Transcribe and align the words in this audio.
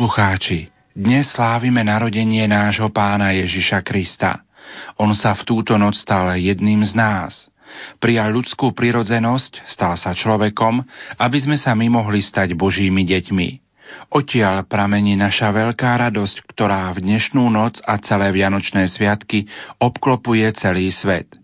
Poslucháči, 0.00 0.72
dnes 0.96 1.28
slávime 1.28 1.84
narodenie 1.84 2.48
nášho 2.48 2.88
pána 2.88 3.36
Ježiša 3.36 3.84
Krista. 3.84 4.40
On 4.96 5.12
sa 5.12 5.36
v 5.36 5.44
túto 5.44 5.76
noc 5.76 5.92
stal 5.92 6.40
jedným 6.40 6.80
z 6.88 6.96
nás. 6.96 7.44
Prijal 8.00 8.32
ľudskú 8.32 8.72
prirodzenosť, 8.72 9.60
stal 9.68 10.00
sa 10.00 10.16
človekom, 10.16 10.80
aby 11.20 11.38
sme 11.44 11.60
sa 11.60 11.76
my 11.76 11.92
mohli 11.92 12.24
stať 12.24 12.56
Božími 12.56 13.04
deťmi. 13.04 13.48
Odtiaľ 14.08 14.64
pramení 14.64 15.20
naša 15.20 15.52
veľká 15.52 16.00
radosť, 16.08 16.48
ktorá 16.48 16.88
v 16.96 17.04
dnešnú 17.04 17.52
noc 17.52 17.84
a 17.84 18.00
celé 18.00 18.32
Vianočné 18.32 18.88
sviatky 18.88 19.52
obklopuje 19.84 20.48
celý 20.56 20.88
svet. 20.96 21.39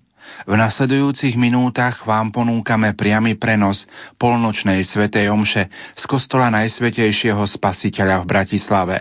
V 0.47 0.55
nasledujúcich 0.55 1.35
minútach 1.35 2.07
vám 2.07 2.31
ponúkame 2.31 2.95
priamy 2.95 3.35
prenos 3.35 3.87
polnočnej 4.21 4.83
svetej 4.87 5.31
omše 5.33 5.67
z 5.99 6.05
kostola 6.07 6.53
Najsvetejšieho 6.55 7.43
Spasiteľa 7.47 8.23
v 8.23 8.29
Bratislave. 8.31 8.97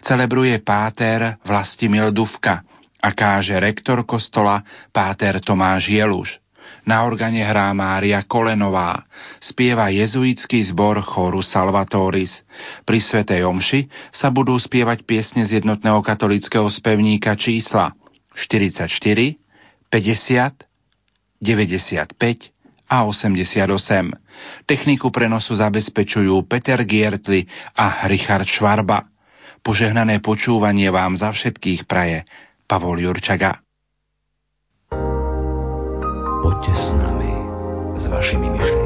Celebruje 0.00 0.58
páter 0.64 1.36
Vlastimil 1.44 2.10
Duvka 2.10 2.64
a 2.98 3.08
káže 3.14 3.54
rektor 3.60 4.02
kostola 4.02 4.64
páter 4.90 5.38
Tomáš 5.44 5.92
Jeluš. 5.92 6.40
Na 6.88 7.04
organe 7.04 7.44
hrá 7.44 7.68
Mária 7.76 8.24
Kolenová, 8.24 9.04
spieva 9.44 9.92
jezuitský 9.92 10.72
zbor 10.72 11.04
chóru 11.04 11.44
Salvatoris. 11.44 12.44
Pri 12.84 12.96
Svetej 13.00 13.44
Omši 13.44 13.80
sa 14.08 14.32
budú 14.32 14.56
spievať 14.56 15.04
piesne 15.04 15.44
z 15.44 15.60
jednotného 15.60 16.00
katolického 16.00 16.64
spevníka 16.68 17.36
čísla 17.36 17.92
44, 18.32 18.88
50, 19.90 20.64
95 21.40 22.52
a 22.88 23.04
88. 23.04 23.68
Techniku 24.64 25.12
prenosu 25.12 25.52
zabezpečujú 25.52 26.44
Peter 26.48 26.80
Giertli 26.88 27.44
a 27.76 28.08
Richard 28.08 28.48
Švarba. 28.48 29.08
Požehnané 29.60 30.24
počúvanie 30.24 30.88
vám 30.88 31.18
za 31.20 31.34
všetkých 31.34 31.84
praje 31.84 32.24
Pavol 32.64 33.04
Jurčaga. 33.04 33.60
Poďte 36.38 36.72
s 36.72 36.86
nami, 36.96 37.32
s 37.98 38.04
vašimi 38.08 38.48
myšlienkami. 38.48 38.77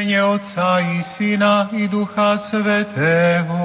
Otca 0.00 0.80
i 0.80 1.04
Syna 1.04 1.68
i 1.76 1.84
Ducha 1.84 2.40
Svetého. 2.48 3.60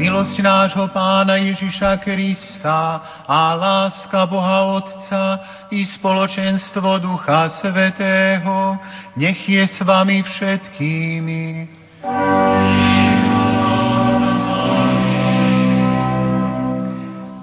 Milosť 0.00 0.36
nášho 0.40 0.88
Pána 0.96 1.36
Ježiša 1.36 2.00
Krista 2.00 3.04
a 3.28 3.52
láska 3.52 4.24
Boha 4.24 4.80
Otca 4.80 5.24
i 5.68 5.84
spoločenstvo 5.84 7.04
Ducha 7.04 7.52
Svetého 7.60 8.80
nech 9.20 9.36
je 9.44 9.60
s 9.60 9.84
vami 9.84 10.24
všetkými. 10.24 11.44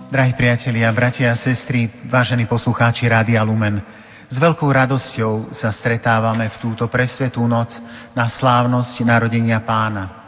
Drahí 0.09 0.33
priatelia, 0.33 0.89
bratia 0.89 1.29
a 1.29 1.37
sestry, 1.37 1.93
vážení 2.09 2.49
poslucháči 2.49 3.05
Rádia 3.05 3.45
Lumen, 3.45 4.04
s 4.25 4.35
veľkou 4.41 4.65
radosťou 4.65 5.53
sa 5.53 5.69
stretávame 5.69 6.49
v 6.49 6.57
túto 6.57 6.89
presvetú 6.89 7.45
noc 7.45 7.69
na 8.17 8.25
slávnosť 8.29 9.05
narodenia 9.05 9.61
pána. 9.61 10.25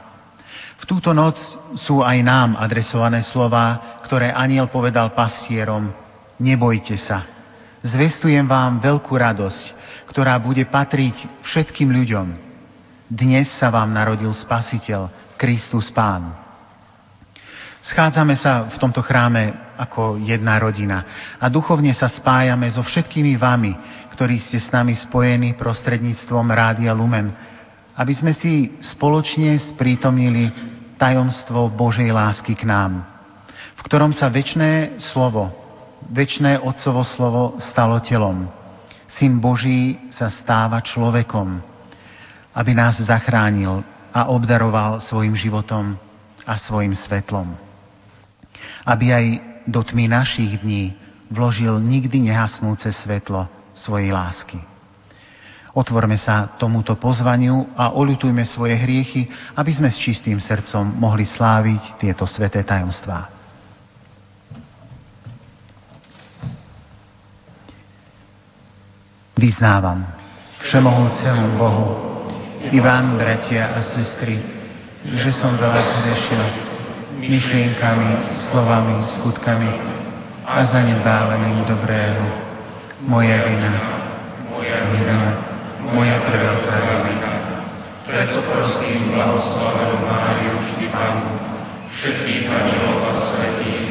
V 0.78 0.86
túto 0.86 1.10
noc 1.10 1.38
sú 1.74 2.06
aj 2.06 2.18
nám 2.22 2.50
adresované 2.62 3.26
slova, 3.26 4.00
ktoré 4.06 4.30
aniel 4.30 4.70
povedal 4.70 5.18
pastierom. 5.18 5.90
Nebojte 6.38 6.94
sa. 7.02 7.26
Zvestujem 7.82 8.46
vám 8.46 8.78
veľkú 8.78 9.18
radosť, 9.18 9.64
ktorá 10.14 10.38
bude 10.38 10.62
patriť 10.70 11.42
všetkým 11.42 11.90
ľuďom. 11.90 12.28
Dnes 13.10 13.50
sa 13.58 13.74
vám 13.74 13.90
narodil 13.90 14.30
Spasiteľ, 14.30 15.34
Kristus 15.40 15.90
Pán. 15.90 16.46
Schádzame 17.82 18.36
sa 18.38 18.68
v 18.68 18.78
tomto 18.78 19.00
chráme 19.02 19.67
ako 19.78 20.18
jedna 20.18 20.58
rodina 20.58 20.98
a 21.38 21.46
duchovne 21.48 21.94
sa 21.94 22.10
spájame 22.10 22.66
so 22.74 22.82
všetkými 22.82 23.38
vami, 23.38 23.72
ktorí 24.18 24.42
ste 24.42 24.58
s 24.58 24.74
nami 24.74 24.98
spojení 24.98 25.54
prostredníctvom 25.54 26.50
Rádia 26.50 26.92
Lumen, 26.98 27.30
aby 27.94 28.14
sme 28.18 28.34
si 28.34 28.74
spoločne 28.82 29.54
sprítomnili 29.74 30.50
tajomstvo 30.98 31.70
Božej 31.70 32.10
lásky 32.10 32.58
k 32.58 32.66
nám, 32.66 33.06
v 33.78 33.82
ktorom 33.86 34.10
sa 34.10 34.34
väčné 34.34 34.98
slovo, 34.98 35.54
väčné 36.10 36.58
Otcovo 36.58 37.06
slovo 37.06 37.62
stalo 37.62 38.02
telom. 38.02 38.50
Syn 39.08 39.38
Boží 39.38 39.96
sa 40.10 40.34
stáva 40.34 40.82
človekom, 40.82 41.62
aby 42.58 42.72
nás 42.74 42.98
zachránil 43.00 43.86
a 44.10 44.34
obdaroval 44.34 45.00
svojim 45.06 45.38
životom 45.38 45.96
a 46.44 46.58
svojim 46.58 46.92
svetlom 46.98 47.68
aby 48.88 49.06
aj 49.12 49.26
do 49.68 49.84
tmy 49.84 50.08
našich 50.08 50.64
dní 50.64 50.96
vložil 51.28 51.76
nikdy 51.84 52.32
nehasnúce 52.32 52.88
svetlo 52.96 53.46
svojej 53.76 54.16
lásky. 54.16 54.58
Otvorme 55.78 56.18
sa 56.18 56.58
tomuto 56.58 56.98
pozvaniu 56.98 57.70
a 57.78 57.94
oľutujme 57.94 58.42
svoje 58.50 58.74
hriechy, 58.74 59.30
aby 59.54 59.72
sme 59.76 59.94
s 59.94 60.02
čistým 60.02 60.42
srdcom 60.42 60.98
mohli 60.98 61.28
sláviť 61.30 62.02
tieto 62.02 62.26
sveté 62.26 62.66
tajomstvá. 62.66 63.30
Vyznávam 69.38 70.02
všemohúcemu 70.66 71.46
Bohu 71.62 71.88
i 72.74 72.82
vám, 72.82 73.22
bratia 73.22 73.78
a 73.78 73.86
sestry, 73.86 74.42
že 75.06 75.30
som 75.30 75.54
veľa 75.62 75.78
zhrešil 75.78 76.67
myšlienkami, 77.18 78.10
slovami, 78.50 78.96
skutkami 79.18 79.72
a 80.46 80.66
zanedbávaním 80.70 81.66
dobrého. 81.66 82.26
Moja 83.06 83.46
vina, 83.46 83.74
moja 84.50 84.80
vina, 84.90 85.20
moja 85.94 86.18
preveľká 86.26 86.78
vina. 87.06 87.32
Preto 88.08 88.40
prosím 88.48 89.14
blahoslavenú 89.14 90.00
Máriu 90.08 90.56
vždy 90.64 90.88
Pánu, 90.90 91.28
všetkých 91.92 92.48
anielov 92.48 93.04
a 93.04 93.14
svetých, 93.20 93.86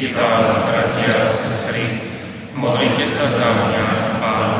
i 0.00 0.06
vás, 0.14 0.48
bratia 0.70 1.12
a 1.12 1.28
sestry, 1.34 1.84
modlite 2.54 3.04
sa 3.10 3.26
za 3.26 3.48
mňa, 3.52 3.86
nášu. 4.22 4.59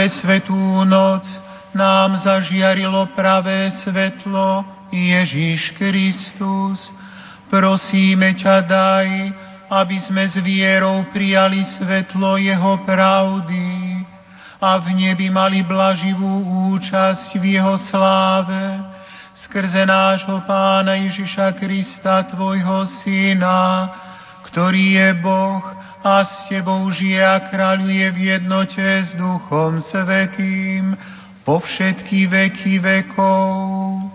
Túto 0.00 0.08
presvetú 0.08 0.80
noc 0.88 1.28
nám 1.76 2.16
zažiarilo 2.16 3.12
pravé 3.12 3.68
svetlo 3.84 4.64
Ježíš 4.88 5.76
Kristus. 5.76 6.88
Prosíme 7.52 8.32
ťa 8.32 8.64
daj, 8.64 9.08
aby 9.68 10.00
sme 10.00 10.24
s 10.24 10.40
vierou 10.40 11.04
prijali 11.12 11.60
svetlo 11.76 12.40
Jeho 12.40 12.80
pravdy 12.88 14.00
a 14.56 14.80
v 14.80 14.88
nebi 14.96 15.28
mali 15.28 15.60
blaživú 15.68 16.48
účasť 16.72 17.36
v 17.36 17.60
Jeho 17.60 17.76
sláve 17.92 18.80
skrze 19.36 19.84
nášho 19.84 20.40
Pána 20.48 20.96
Ježiša 20.96 21.60
Krista, 21.60 22.24
Tvojho 22.24 22.88
Syna, 23.04 23.92
ktorý 24.48 24.96
je 24.96 25.08
Boh 25.20 25.79
a 26.00 26.24
s 26.24 26.48
Tebou 26.48 26.88
žije 26.88 27.20
a 27.20 27.44
kráľuje 27.52 28.06
v 28.16 28.18
jednote 28.32 28.80
s 28.80 29.12
Duchom 29.20 29.84
Svetým 29.84 30.96
po 31.44 31.60
všetky 31.60 32.24
veky 32.24 32.80
vekov. 32.80 34.08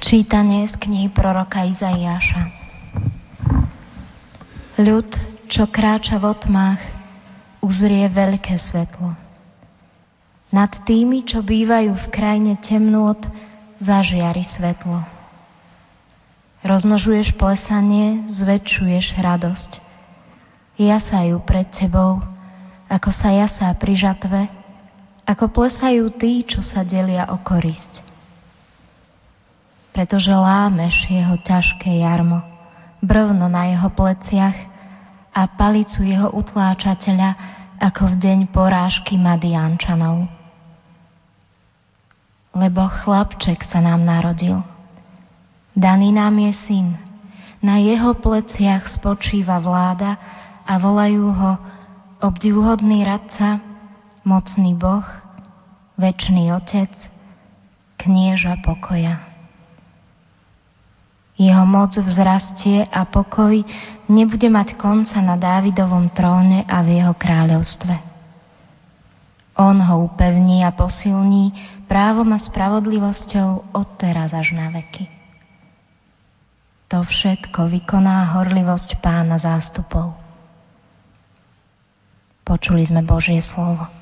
Čítanie 0.00 0.66
z 0.66 0.74
knihy 0.80 1.12
proroka 1.12 1.62
Izaiáša. 1.62 2.42
Ľud, 4.80 5.06
čo 5.50 5.66
kráča 5.66 6.22
v 6.22 6.30
otmách, 6.30 6.78
uzrie 7.58 8.06
veľké 8.06 8.54
svetlo. 8.54 9.18
Nad 10.54 10.70
tými, 10.86 11.26
čo 11.26 11.42
bývajú 11.42 11.90
v 11.90 12.06
krajine 12.14 12.54
temnôt, 12.62 13.18
zažiari 13.82 14.46
svetlo. 14.46 15.02
Rozmnožuješ 16.62 17.34
plesanie, 17.34 18.30
zväčšuješ 18.30 19.18
radosť. 19.18 19.70
Jasajú 20.78 21.42
pred 21.42 21.66
tebou, 21.74 22.22
ako 22.86 23.10
sa 23.10 23.34
jasá 23.34 23.74
pri 23.74 23.98
žatve, 23.98 24.46
ako 25.26 25.50
plesajú 25.50 26.14
tí, 26.14 26.46
čo 26.46 26.62
sa 26.62 26.86
delia 26.86 27.26
o 27.26 27.42
korisť. 27.42 28.06
Pretože 29.90 30.30
lámeš 30.30 31.10
jeho 31.10 31.34
ťažké 31.42 32.06
jarmo, 32.06 32.38
brvno 33.02 33.50
na 33.50 33.74
jeho 33.74 33.90
pleciach 33.90 34.69
a 35.30 35.46
palicu 35.46 36.02
jeho 36.02 36.34
utláčateľa 36.34 37.30
ako 37.80 38.12
v 38.12 38.16
deň 38.18 38.38
porážky 38.52 39.16
Madiančanov. 39.16 40.28
Lebo 42.50 42.90
chlapček 42.90 43.62
sa 43.70 43.78
nám 43.78 44.02
narodil. 44.02 44.58
Daný 45.72 46.10
nám 46.10 46.34
je 46.36 46.52
syn. 46.66 46.88
Na 47.62 47.78
jeho 47.78 48.18
pleciach 48.18 48.90
spočíva 48.90 49.62
vláda 49.62 50.18
a 50.66 50.76
volajú 50.82 51.30
ho 51.30 51.52
obdivuhodný 52.20 53.06
radca, 53.06 53.62
mocný 54.26 54.74
Boh, 54.76 55.06
väčší 55.96 56.52
Otec, 56.52 56.92
knieža 57.96 58.60
pokoja. 58.64 59.29
Jeho 61.38 61.64
moc 61.66 61.94
vzrastie 61.94 62.86
a 62.88 63.06
pokoj 63.06 63.62
nebude 64.10 64.48
mať 64.50 64.74
konca 64.78 65.18
na 65.22 65.38
Dávidovom 65.38 66.10
tróne 66.14 66.66
a 66.66 66.82
v 66.82 67.00
jeho 67.00 67.14
kráľovstve. 67.14 67.94
On 69.60 69.76
ho 69.76 69.94
upevní 70.08 70.64
a 70.64 70.72
posilní 70.72 71.52
právom 71.84 72.32
a 72.32 72.38
spravodlivosťou 72.40 73.76
od 73.76 73.88
teraz 74.00 74.32
až 74.32 74.56
na 74.56 74.72
veky. 74.72 75.10
To 76.90 77.06
všetko 77.06 77.70
vykoná 77.70 78.34
horlivosť 78.34 78.98
pána 78.98 79.38
zástupov. 79.38 80.16
Počuli 82.42 82.82
sme 82.82 83.06
Božie 83.06 83.38
slovo. 83.46 83.99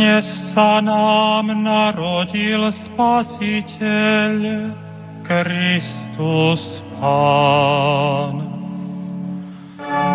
Dnes 0.00 0.24
sa 0.56 0.80
nám 0.80 1.52
narodil 1.60 2.72
Spasiteľ, 2.72 4.32
Kristus 5.28 6.80
Pán. 6.96 8.40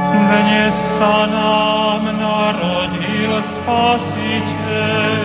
Dnes 0.09 0.73
sa 0.97 1.29
nám 1.29 2.01
narodil 2.17 3.29
Spasiteľ, 3.61 5.21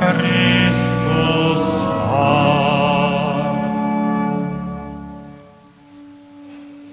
Kristus 0.00 1.64
Pán. 2.08 3.52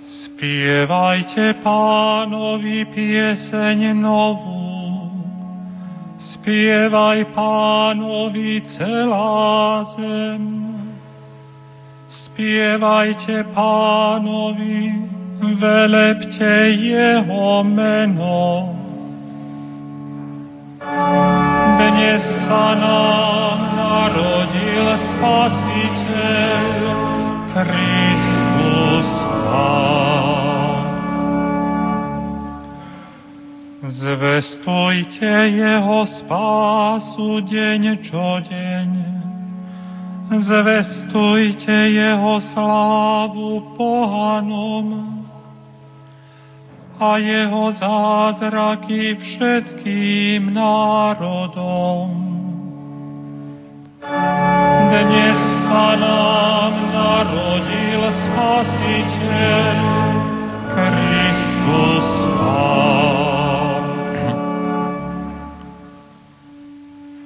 Spievajte 0.04 1.56
pánovi 1.64 2.84
pieseň 2.92 3.96
novú, 3.96 4.55
Spievaj 6.46 7.34
pánovi 7.34 8.62
celá 8.78 9.82
zem. 9.98 10.78
Spievajte 12.06 13.50
pánovi, 13.50 14.94
velepte 15.58 16.70
jeho 16.70 17.66
meno. 17.66 18.78
Dnes 21.82 22.22
sa 22.46 22.78
nám 22.78 23.58
narodil 23.74 24.86
Spasiteľ, 25.02 26.62
Kristus 27.58 27.95
Zvestujte 34.06 35.50
jeho 35.50 36.06
spásu 36.06 37.42
deň 37.42 38.06
čo 38.06 38.38
deň. 38.38 38.90
Zvestujte 40.30 41.74
jeho 41.90 42.38
slávu 42.38 43.74
pohanom 43.74 45.10
a 47.02 47.18
jeho 47.18 47.74
zázraky 47.74 49.18
všetkým 49.18 50.54
národom. 50.54 52.14
Dnes 54.86 55.40
sa 55.66 55.98
nám 55.98 56.74
narodil 56.94 58.06
Spasiteľ, 58.06 59.74
Kristus 60.70 62.25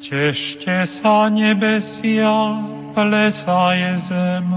Tešte 0.10 0.90
sa 0.90 1.30
nebesia, 1.30 2.34
je 3.78 3.94
zem. 4.10 4.50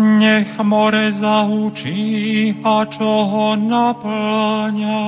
Nech 0.00 0.56
more 0.64 1.12
zahúčí 1.12 2.56
a 2.64 2.88
čo 2.88 3.04
ho 3.28 3.52
naplňa. 3.52 5.04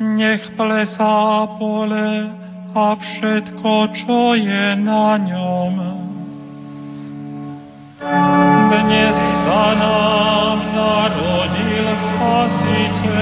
Nech 0.00 0.56
plesá 0.56 1.52
pole 1.60 2.32
a 2.72 2.96
všetko, 2.96 3.72
čo 3.92 4.32
je 4.32 4.72
na 4.80 5.20
ňom. 5.20 5.74
Dnes 8.72 9.16
sa 9.44 9.76
nám 9.76 10.56
narodil 10.72 11.86
Spasiteľ, 11.92 13.21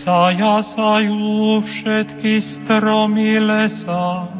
i 0.00 0.04
zajasajú 0.08 1.60
všetky 1.60 2.40
stromy 2.40 3.36
lesa 3.36 4.32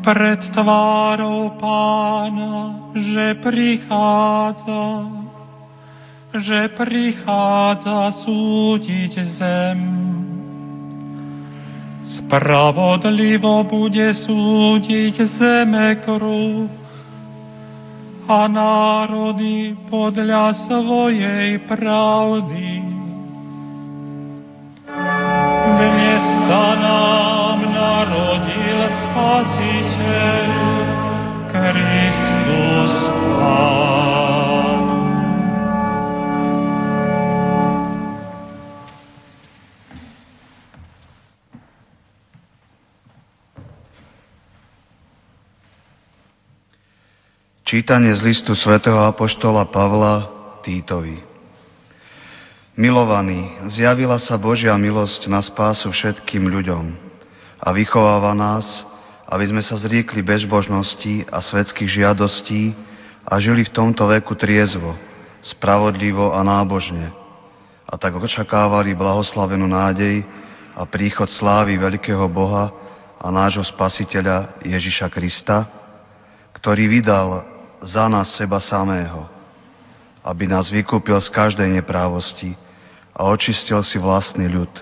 pred 0.00 0.40
tvárou 0.56 1.60
pána, 1.60 2.88
že 2.96 3.36
prichádza, 3.44 5.12
že 6.40 6.72
prichádza 6.72 8.16
súdiť 8.24 9.12
zem. 9.36 9.80
Spravodlivo 12.00 13.60
bude 13.68 14.08
súdiť 14.08 15.16
zeme 15.36 16.00
kruh 16.00 16.64
a 18.24 18.48
národy 18.48 19.76
podľa 19.92 20.56
svojej 20.64 21.60
pravdy. 21.68 22.89
Sa 26.50 26.74
nám 26.74 27.62
narodil 27.62 28.82
Spasiteľ 28.90 30.46
Kristus 31.46 32.94
Pán. 33.38 34.82
Čítanie 47.62 48.18
z 48.18 48.26
listu 48.26 48.58
svätého 48.58 48.98
Apoštola 49.06 49.70
Pavla 49.70 50.26
Týtovi. 50.66 51.29
Milovaní, 52.78 53.50
zjavila 53.66 54.14
sa 54.22 54.38
Božia 54.38 54.78
milosť 54.78 55.26
na 55.26 55.42
spásu 55.42 55.90
všetkým 55.90 56.46
ľuďom 56.46 56.94
a 57.58 57.68
vychováva 57.74 58.30
nás, 58.30 58.86
aby 59.26 59.50
sme 59.50 59.62
sa 59.62 59.74
zriekli 59.74 60.22
bezbožnosti 60.22 61.26
a 61.30 61.42
svetských 61.42 61.90
žiadostí 62.02 62.70
a 63.26 63.38
žili 63.42 63.66
v 63.66 63.74
tomto 63.74 64.06
veku 64.06 64.38
triezvo, 64.38 64.94
spravodlivo 65.42 66.30
a 66.30 66.46
nábožne. 66.46 67.10
A 67.90 67.98
tak 67.98 68.14
očakávali 68.14 68.94
blahoslavenú 68.94 69.66
nádej 69.66 70.22
a 70.78 70.86
príchod 70.86 71.26
slávy 71.26 71.74
veľkého 71.74 72.22
Boha 72.30 72.70
a 73.18 73.26
nášho 73.34 73.66
Spasiteľa 73.66 74.62
Ježiša 74.62 75.10
Krista, 75.10 75.66
ktorý 76.54 76.86
vydal 76.86 77.42
za 77.82 78.06
nás 78.06 78.30
seba 78.38 78.62
samého, 78.62 79.39
aby 80.20 80.44
nás 80.48 80.68
vykúpil 80.68 81.16
z 81.20 81.28
každej 81.32 81.80
neprávosti 81.80 82.52
a 83.16 83.28
očistil 83.28 83.80
si 83.84 83.96
vlastný 83.96 84.48
ľud, 84.48 84.72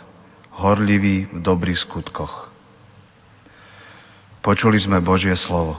horlivý 0.59 1.31
v 1.31 1.39
dobrých 1.39 1.79
skutkoch. 1.87 2.51
Počuli 4.43 4.79
sme 4.83 4.99
Božie 5.03 5.35
slovo. 5.39 5.79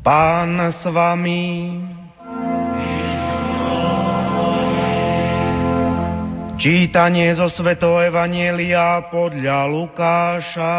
Pán 0.00 0.56
s 0.72 0.80
vami. 0.88 1.76
Čítanie 6.56 7.28
zo 7.36 7.52
Svetého 7.52 8.00
Evanielia 8.00 9.12
podľa 9.12 9.68
Lukáša. 9.68 10.76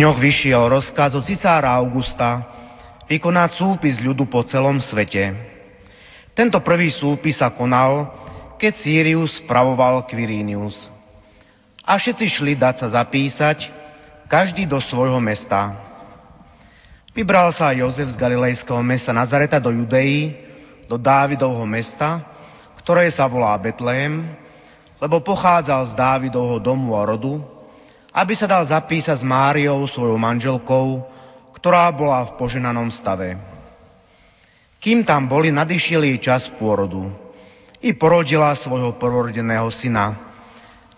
Dňoch 0.00 0.16
vyšiel 0.16 0.72
rozkaz 0.72 1.12
od 1.12 1.28
cisára 1.28 1.76
Augusta 1.76 2.48
vykonať 3.04 3.60
súpis 3.60 4.00
ľudu 4.00 4.32
po 4.32 4.40
celom 4.48 4.80
svete. 4.80 5.36
Tento 6.32 6.56
prvý 6.64 6.88
súpis 6.88 7.36
sa 7.36 7.52
konal, 7.52 8.08
keď 8.56 8.80
Sirius 8.80 9.44
spravoval 9.44 10.08
Quirinius. 10.08 10.88
A 11.84 12.00
všetci 12.00 12.32
šli 12.32 12.56
dať 12.56 12.80
sa 12.80 12.88
zapísať, 12.96 13.68
každý 14.24 14.64
do 14.64 14.80
svojho 14.80 15.20
mesta. 15.20 15.76
Vybral 17.12 17.52
sa 17.52 17.68
Jozef 17.76 18.08
z 18.08 18.16
galilejského 18.16 18.80
mesta 18.80 19.12
Nazareta 19.12 19.60
do 19.60 19.68
Judei, 19.68 20.32
do 20.88 20.96
Dávidovho 20.96 21.68
mesta, 21.68 22.24
ktoré 22.80 23.04
sa 23.12 23.28
volá 23.28 23.52
Betlehem, 23.60 24.32
lebo 24.96 25.20
pochádzal 25.20 25.92
z 25.92 25.98
Dávidovho 25.98 26.56
domu 26.56 26.96
a 26.96 27.04
rodu, 27.04 27.59
aby 28.10 28.34
sa 28.34 28.50
dal 28.50 28.66
zapísať 28.66 29.22
s 29.22 29.26
Máriou, 29.26 29.86
svojou 29.86 30.18
manželkou, 30.18 31.06
ktorá 31.54 31.86
bola 31.94 32.26
v 32.26 32.34
poženanom 32.38 32.90
stave. 32.90 33.38
Kým 34.80 35.04
tam 35.06 35.28
boli, 35.28 35.52
nadišiel 35.52 36.02
jej 36.08 36.18
čas 36.18 36.48
pôrodu. 36.56 37.06
I 37.80 37.94
porodila 37.96 38.56
svojho 38.56 38.96
prvorodeného 38.96 39.68
syna. 39.72 40.16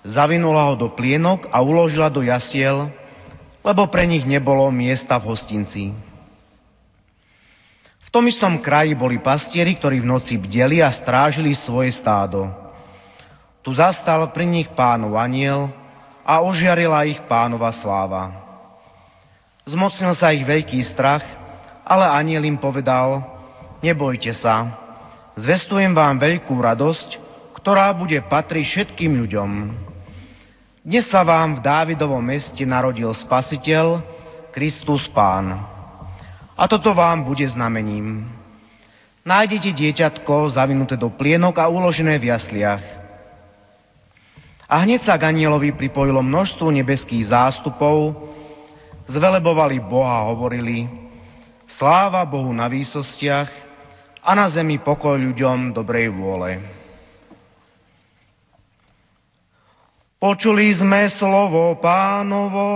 Zavinula 0.03 0.70
ho 0.70 0.75
do 0.75 0.90
plienok 0.94 1.46
a 1.51 1.62
uložila 1.62 2.11
do 2.11 2.22
jasiel, 2.22 2.90
lebo 3.62 3.87
pre 3.87 4.07
nich 4.07 4.27
nebolo 4.27 4.66
miesta 4.75 5.18
v 5.18 5.31
hostinci. 5.31 5.94
V 8.03 8.09
tom 8.11 8.27
istom 8.27 8.59
kraji 8.59 8.98
boli 8.98 9.22
pastieri, 9.22 9.79
ktorí 9.79 10.03
v 10.03 10.11
noci 10.11 10.35
bdeli 10.38 10.83
a 10.83 10.90
strážili 10.90 11.55
svoje 11.55 11.94
stádo. 11.94 12.51
Tu 13.62 13.70
zastal 13.79 14.27
pri 14.35 14.42
nich 14.46 14.66
pánov 14.75 15.14
aniel 15.14 15.70
a 16.22 16.42
ožiarila 16.42 17.06
ich 17.06 17.18
pánova 17.26 17.74
sláva. 17.74 18.30
Zmocnil 19.66 20.14
sa 20.18 20.35
ich 20.35 20.42
veľký 20.42 20.82
strach, 20.87 21.22
ale 21.87 22.06
aniel 22.18 22.42
im 22.46 22.58
povedal, 22.58 23.22
nebojte 23.82 24.35
sa, 24.35 24.74
zvestujem 25.38 25.94
vám 25.94 26.18
veľkú 26.18 26.54
radosť, 26.54 27.08
ktorá 27.58 27.94
bude 27.94 28.18
patriť 28.26 28.64
všetkým 28.66 29.22
ľuďom. 29.22 29.50
Dnes 30.82 31.06
sa 31.06 31.22
vám 31.22 31.58
v 31.58 31.62
Dávidovom 31.62 32.22
meste 32.22 32.66
narodil 32.66 33.11
Spasiteľ, 33.14 34.02
Kristus 34.50 35.06
Pán. 35.14 35.54
A 36.58 36.66
toto 36.66 36.90
vám 36.90 37.22
bude 37.22 37.46
znamením. 37.46 38.26
Nájdete 39.22 39.70
dieťatko 39.70 40.50
zavinuté 40.58 40.98
do 40.98 41.06
plienok 41.14 41.62
a 41.62 41.70
uložené 41.70 42.18
v 42.18 42.35
jasliach. 42.35 43.01
A 44.72 44.88
hneď 44.88 45.04
sa 45.04 45.20
k 45.20 45.28
anielovi 45.28 45.76
pripojilo 45.76 46.24
množstvo 46.24 46.72
nebeských 46.72 47.28
zástupov, 47.28 48.16
zvelebovali 49.04 49.85
Boha 49.85 50.24
a 50.24 50.28
hovorili 50.32 50.88
Sláva 51.68 52.24
Bohu 52.24 52.48
na 52.56 52.72
výsostiach 52.72 53.52
a 54.24 54.30
na 54.32 54.48
zemi 54.48 54.80
pokoj 54.80 55.20
ľuďom 55.20 55.76
dobrej 55.76 56.08
vôle. 56.16 56.56
Počuli 60.16 60.72
sme 60.72 61.04
slovo 61.20 61.76
pánovo. 61.76 62.68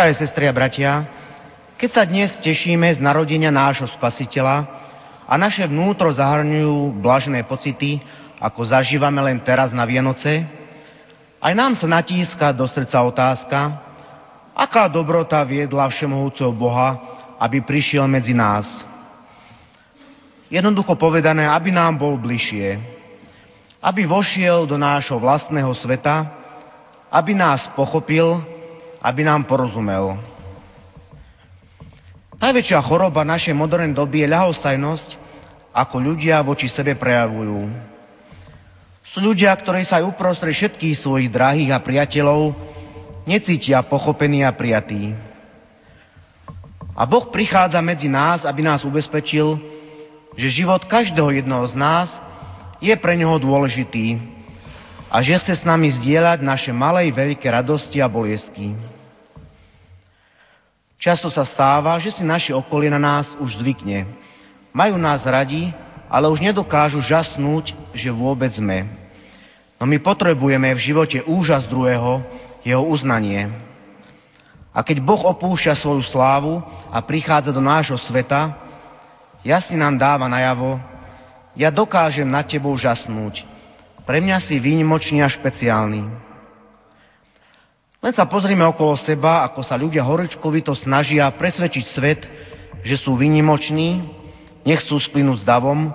Drahé 0.00 0.16
sestry 0.16 0.48
a 0.48 0.56
bratia, 0.56 1.04
keď 1.76 1.90
sa 1.92 2.08
dnes 2.08 2.32
tešíme 2.40 2.88
z 2.88 3.04
narodenia 3.04 3.52
nášho 3.52 3.84
spasiteľa 4.00 4.64
a 5.28 5.36
naše 5.36 5.68
vnútro 5.68 6.08
zahrňujú 6.08 7.04
blažené 7.04 7.44
pocity, 7.44 8.00
ako 8.40 8.64
zažívame 8.64 9.20
len 9.20 9.44
teraz 9.44 9.76
na 9.76 9.84
Vianoce, 9.84 10.48
aj 11.36 11.52
nám 11.52 11.76
sa 11.76 11.84
natíska 11.84 12.48
do 12.56 12.64
srdca 12.64 12.96
otázka, 13.04 13.60
aká 14.56 14.88
dobrota 14.88 15.44
viedla 15.44 15.84
všemohúceho 15.92 16.48
Boha, 16.48 16.96
aby 17.36 17.60
prišiel 17.60 18.08
medzi 18.08 18.32
nás. 18.32 18.64
Jednoducho 20.48 20.96
povedané, 20.96 21.44
aby 21.44 21.76
nám 21.76 22.00
bol 22.00 22.16
bližšie. 22.16 22.80
Aby 23.84 24.08
vošiel 24.08 24.64
do 24.64 24.80
nášho 24.80 25.20
vlastného 25.20 25.76
sveta, 25.76 26.24
aby 27.12 27.36
nás 27.36 27.68
pochopil 27.76 28.49
aby 29.00 29.24
nám 29.24 29.48
porozumel. 29.48 30.20
Najväčšia 32.40 32.80
choroba 32.84 33.20
našej 33.24 33.52
modernej 33.52 33.92
doby 33.92 34.24
je 34.24 34.32
ľahostajnosť, 34.32 35.08
ako 35.76 35.96
ľudia 36.00 36.40
voči 36.40 36.68
sebe 36.68 36.96
prejavujú. 36.96 37.68
Sú 39.10 39.18
ľudia, 39.20 39.52
ktorí 39.56 39.84
sa 39.84 40.00
aj 40.00 40.08
uprostred 40.08 40.54
všetkých 40.54 40.96
svojich 41.02 41.28
drahých 41.28 41.74
a 41.74 41.82
priateľov 41.82 42.54
necítia 43.28 43.82
pochopení 43.84 44.46
a 44.46 44.54
prijatí. 44.54 45.12
A 46.94 47.02
Boh 47.08 47.28
prichádza 47.32 47.80
medzi 47.80 48.06
nás, 48.06 48.44
aby 48.44 48.60
nás 48.60 48.84
ubezpečil, 48.86 49.58
že 50.36 50.62
život 50.62 50.84
každého 50.86 51.42
jednoho 51.42 51.66
z 51.66 51.74
nás 51.74 52.08
je 52.78 52.92
pre 52.96 53.18
neho 53.18 53.36
dôležitý 53.36 54.29
a 55.10 55.18
že 55.26 55.42
chce 55.42 55.60
s 55.60 55.66
nami 55.66 55.90
zdieľať 55.90 56.38
naše 56.38 56.70
malé 56.70 57.10
i 57.10 57.12
veľké 57.12 57.50
radosti 57.50 57.98
a 57.98 58.06
bolestky. 58.06 58.78
Často 61.02 61.26
sa 61.34 61.42
stáva, 61.42 61.98
že 61.98 62.14
si 62.14 62.22
naše 62.22 62.54
okolie 62.54 62.86
na 62.86 63.02
nás 63.02 63.26
už 63.42 63.58
zvykne. 63.58 64.06
Majú 64.70 64.94
nás 64.94 65.26
radi, 65.26 65.74
ale 66.06 66.30
už 66.30 66.38
nedokážu 66.38 67.02
žasnúť, 67.02 67.74
že 67.90 68.14
vôbec 68.14 68.54
sme. 68.54 68.86
No 69.82 69.88
my 69.88 69.98
potrebujeme 69.98 70.70
v 70.76 70.84
živote 70.92 71.18
úžas 71.26 71.66
druhého, 71.66 72.22
jeho 72.62 72.84
uznanie. 72.86 73.50
A 74.70 74.86
keď 74.86 75.02
Boh 75.02 75.18
opúšťa 75.26 75.74
svoju 75.74 76.06
slávu 76.06 76.62
a 76.92 77.02
prichádza 77.02 77.50
do 77.50 77.58
nášho 77.58 77.98
sveta, 78.06 78.54
jasne 79.42 79.74
nám 79.74 79.98
dáva 79.98 80.30
najavo, 80.30 80.78
ja 81.58 81.72
dokážem 81.74 82.28
nad 82.28 82.46
tebou 82.46 82.76
žasnúť, 82.78 83.42
pre 84.04 84.18
mňa 84.20 84.38
si 84.42 84.56
výnimočný 84.56 85.20
a 85.20 85.28
špeciálny. 85.28 86.02
Len 88.00 88.12
sa 88.16 88.24
pozrime 88.24 88.64
okolo 88.64 88.96
seba, 88.96 89.44
ako 89.44 89.60
sa 89.60 89.76
ľudia 89.76 90.00
horečkovito 90.00 90.72
snažia 90.72 91.28
presvedčiť 91.36 91.84
svet, 91.92 92.20
že 92.80 92.96
sú 92.96 93.12
výnimoční, 93.12 94.00
nechcú 94.64 94.96
splynúť 94.96 95.44
s 95.44 95.48
davom, 95.48 95.92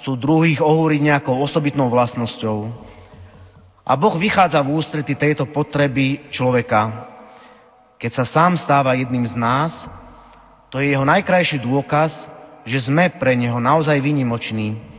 chcú 0.00 0.16
druhých 0.16 0.64
ohúriť 0.64 1.00
nejakou 1.12 1.36
osobitnou 1.44 1.92
vlastnosťou. 1.92 2.72
A 3.84 3.92
Boh 3.98 4.16
vychádza 4.16 4.64
v 4.64 4.72
ústrety 4.80 5.12
tejto 5.12 5.44
potreby 5.52 6.32
človeka. 6.32 7.10
Keď 8.00 8.10
sa 8.16 8.24
sám 8.24 8.56
stáva 8.56 8.96
jedným 8.96 9.28
z 9.28 9.36
nás, 9.36 9.72
to 10.72 10.80
je 10.80 10.96
jeho 10.96 11.04
najkrajší 11.04 11.60
dôkaz, 11.60 12.10
že 12.64 12.88
sme 12.88 13.12
pre 13.20 13.36
neho 13.36 13.60
naozaj 13.60 14.00
výnimoční 14.00 14.91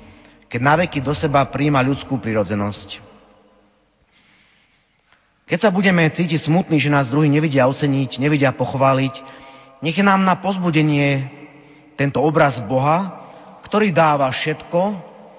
keď 0.53 0.61
naveky 0.61 1.01
do 1.01 1.17
seba 1.17 1.41
príjma 1.49 1.81
ľudskú 1.81 2.21
prirodzenosť. 2.21 3.01
Keď 5.49 5.57
sa 5.57 5.73
budeme 5.73 6.05
cítiť 6.05 6.45
smutní, 6.45 6.77
že 6.77 6.93
nás 6.93 7.09
druhí 7.09 7.25
nevidia 7.25 7.65
oceniť, 7.65 8.21
nevidia 8.21 8.53
pochváliť, 8.53 9.17
nech 9.81 9.97
je 9.97 10.05
nám 10.05 10.21
na 10.21 10.37
pozbudenie 10.37 11.25
tento 11.97 12.21
obraz 12.21 12.61
Boha, 12.69 13.25
ktorý 13.65 13.89
dáva 13.89 14.29
všetko, 14.29 14.81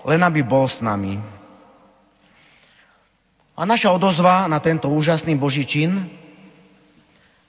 len 0.03 0.19
aby 0.19 0.43
bol 0.43 0.67
s 0.67 0.83
nami. 0.83 1.23
A 3.55 3.63
naša 3.63 3.95
odozva 3.95 4.51
na 4.51 4.59
tento 4.59 4.91
úžasný 4.91 5.39
Boží 5.39 5.63
čin, 5.63 6.11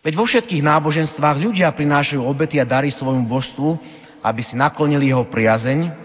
veď 0.06 0.14
vo 0.14 0.30
všetkých 0.30 0.62
náboženstvách 0.62 1.42
ľudia 1.42 1.74
prinášajú 1.74 2.22
obety 2.22 2.62
a 2.62 2.70
dary 2.70 2.94
svojmu 2.94 3.26
božstvu, 3.26 3.74
aby 4.22 4.42
si 4.46 4.54
naklonili 4.54 5.10
jeho 5.10 5.26
priazeň, 5.26 6.05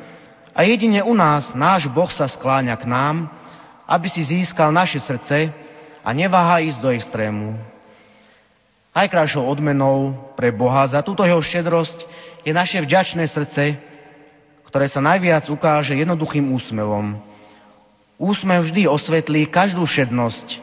a 0.54 0.66
jedine 0.66 1.02
u 1.02 1.14
nás 1.14 1.54
náš 1.54 1.86
Boh 1.90 2.10
sa 2.10 2.26
skláňa 2.26 2.74
k 2.78 2.84
nám, 2.90 3.30
aby 3.86 4.06
si 4.10 4.22
získal 4.22 4.70
naše 4.70 5.02
srdce 5.02 5.50
a 6.02 6.08
neváha 6.14 6.62
ísť 6.62 6.78
do 6.78 6.90
extrému. 6.90 7.58
Najkrajšou 8.90 9.46
odmenou 9.46 10.14
pre 10.34 10.50
Boha 10.50 10.82
za 10.90 11.02
túto 11.02 11.22
jeho 11.22 11.38
štedrosť 11.38 11.98
je 12.42 12.50
naše 12.50 12.82
vďačné 12.82 13.22
srdce, 13.30 13.78
ktoré 14.66 14.86
sa 14.90 15.02
najviac 15.02 15.46
ukáže 15.50 15.94
jednoduchým 15.94 16.50
úsmevom. 16.54 17.18
Úsmev 18.18 18.66
vždy 18.66 18.86
osvetlí 18.90 19.46
každú 19.50 19.82
šednosť, 19.86 20.62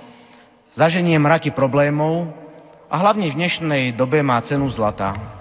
zaženie 0.76 1.15
mraky 1.19 1.52
problémov 1.52 2.32
a 2.88 2.95
hlavne 3.00 3.32
v 3.32 3.38
dnešnej 3.39 3.84
dobe 3.95 4.23
má 4.23 4.39
cenu 4.43 4.67
zlata. 4.71 5.37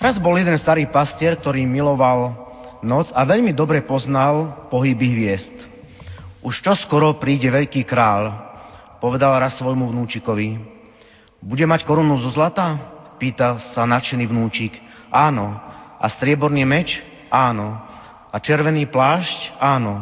Raz 0.00 0.16
bol 0.16 0.32
jeden 0.40 0.56
starý 0.56 0.88
pastier, 0.88 1.36
ktorý 1.36 1.68
miloval 1.68 2.32
noc 2.80 3.12
a 3.12 3.20
veľmi 3.28 3.52
dobre 3.52 3.84
poznal 3.84 4.64
pohyby 4.72 5.12
hviezd. 5.12 5.52
Už 6.40 6.64
čo 6.64 6.72
skoro 6.72 7.20
príde 7.20 7.52
veľký 7.52 7.84
král, 7.84 8.32
povedal 8.96 9.36
raz 9.36 9.60
svojmu 9.60 9.92
vnúčikovi. 9.92 10.56
Bude 11.44 11.68
mať 11.68 11.84
korunu 11.84 12.16
zo 12.16 12.32
zlata? 12.32 12.80
Pýta 13.20 13.60
sa 13.76 13.84
nadšený 13.84 14.24
vnúčik. 14.24 14.72
Áno. 15.12 15.52
A 16.00 16.08
strieborný 16.08 16.64
meč? 16.64 16.96
Áno. 17.28 17.76
A 18.32 18.36
červený 18.40 18.88
plášť? 18.88 19.60
Áno. 19.60 20.00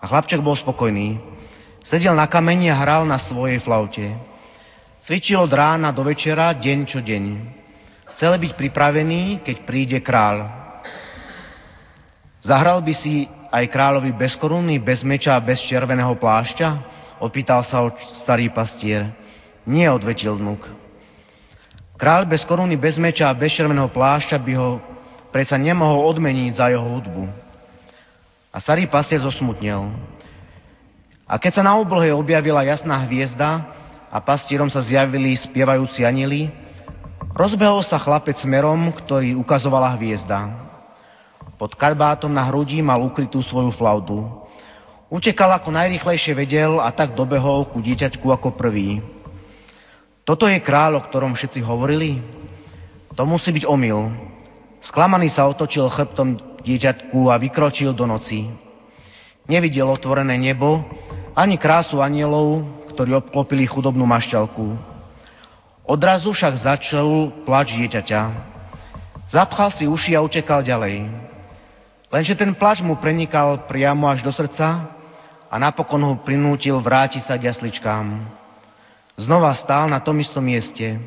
A 0.00 0.04
chlapček 0.08 0.40
bol 0.40 0.56
spokojný. 0.56 1.20
Sedel 1.84 2.16
na 2.16 2.24
kameni 2.32 2.72
a 2.72 2.80
hral 2.80 3.04
na 3.04 3.20
svojej 3.20 3.60
flaute. 3.60 4.08
Cvičil 5.04 5.36
od 5.36 5.52
rána 5.52 5.92
do 5.92 6.00
večera, 6.00 6.56
deň 6.56 6.78
čo 6.88 7.04
deň. 7.04 7.57
Chcel 8.18 8.34
byť 8.34 8.58
pripravený, 8.58 9.46
keď 9.46 9.56
príde 9.62 9.98
král. 10.02 10.42
Zahral 12.42 12.82
by 12.82 12.90
si 12.90 13.30
aj 13.46 13.70
kráľovi 13.70 14.10
bez 14.10 14.34
koruny, 14.34 14.82
bez 14.82 15.06
meča 15.06 15.38
a 15.38 15.44
bez 15.46 15.62
červeného 15.70 16.18
plášťa? 16.18 16.68
Opýtal 17.22 17.62
sa 17.62 17.86
ho 17.86 17.94
starý 18.18 18.50
pastier. 18.50 19.06
Nie, 19.62 19.86
odvetil 19.94 20.34
vnúk. 20.34 20.66
Kráľ 21.94 22.26
bez 22.26 22.42
koruny, 22.42 22.74
bez 22.74 22.98
meča 22.98 23.30
a 23.30 23.38
bez 23.38 23.54
červeného 23.54 23.86
plášťa 23.94 24.34
by 24.42 24.52
ho 24.58 24.82
predsa 25.30 25.54
nemohol 25.54 26.10
odmeniť 26.10 26.58
za 26.58 26.74
jeho 26.74 26.82
hudbu. 26.82 27.22
A 28.50 28.58
starý 28.58 28.90
pastier 28.90 29.22
zosmutnel. 29.22 29.94
A 31.22 31.38
keď 31.38 31.62
sa 31.62 31.62
na 31.62 31.78
oblohe 31.78 32.10
objavila 32.10 32.66
jasná 32.66 32.98
hviezda 33.06 33.62
a 34.10 34.18
pastierom 34.18 34.66
sa 34.66 34.82
zjavili 34.82 35.38
spievajúci 35.38 36.02
anieli, 36.02 36.66
Rozbehol 37.38 37.86
sa 37.86 38.02
chlapec 38.02 38.34
smerom, 38.42 38.90
ktorý 38.98 39.38
ukazovala 39.38 39.94
hviezda. 39.94 40.58
Pod 41.54 41.70
kadbátom 41.78 42.34
na 42.34 42.42
hrudi 42.50 42.82
mal 42.82 42.98
ukrytú 42.98 43.38
svoju 43.46 43.70
flautu. 43.78 44.26
Utekal 45.06 45.54
ako 45.54 45.70
najrychlejšie 45.70 46.34
vedel 46.34 46.82
a 46.82 46.90
tak 46.90 47.14
dobehol 47.14 47.70
ku 47.70 47.78
dieťaťku 47.78 48.26
ako 48.26 48.58
prvý. 48.58 48.98
Toto 50.26 50.50
je 50.50 50.58
kráľ, 50.58 50.98
o 50.98 51.06
ktorom 51.06 51.38
všetci 51.38 51.62
hovorili? 51.62 52.18
To 53.14 53.22
musí 53.22 53.54
byť 53.54 53.70
omyl. 53.70 54.10
Sklamaný 54.82 55.30
sa 55.30 55.46
otočil 55.46 55.86
chrbtom 55.94 56.58
dieťatku 56.66 57.30
a 57.30 57.38
vykročil 57.38 57.94
do 57.94 58.02
noci. 58.02 58.50
Nevidel 59.46 59.86
otvorené 59.86 60.34
nebo, 60.42 60.82
ani 61.38 61.54
krásu 61.54 62.02
anielov, 62.02 62.66
ktorí 62.98 63.14
obklopili 63.14 63.62
chudobnú 63.62 64.02
mašťalku. 64.10 64.97
Odrazu 65.88 66.36
však 66.36 66.60
začal 66.60 67.32
plač 67.48 67.72
dieťaťa. 67.72 68.20
Zapchal 69.32 69.72
si 69.72 69.88
uši 69.88 70.12
a 70.12 70.20
utekal 70.20 70.60
ďalej. 70.60 71.08
Lenže 72.12 72.36
ten 72.36 72.52
plač 72.52 72.84
mu 72.84 73.00
prenikal 73.00 73.64
priamo 73.64 74.04
až 74.04 74.20
do 74.20 74.28
srdca 74.28 74.84
a 75.48 75.54
napokon 75.56 76.04
ho 76.04 76.20
prinútil 76.20 76.76
vrátiť 76.76 77.24
sa 77.24 77.40
k 77.40 77.48
jasličkám. 77.48 78.04
Znova 79.16 79.56
stál 79.56 79.88
na 79.88 79.96
tom 80.04 80.20
istom 80.20 80.44
mieste. 80.44 81.00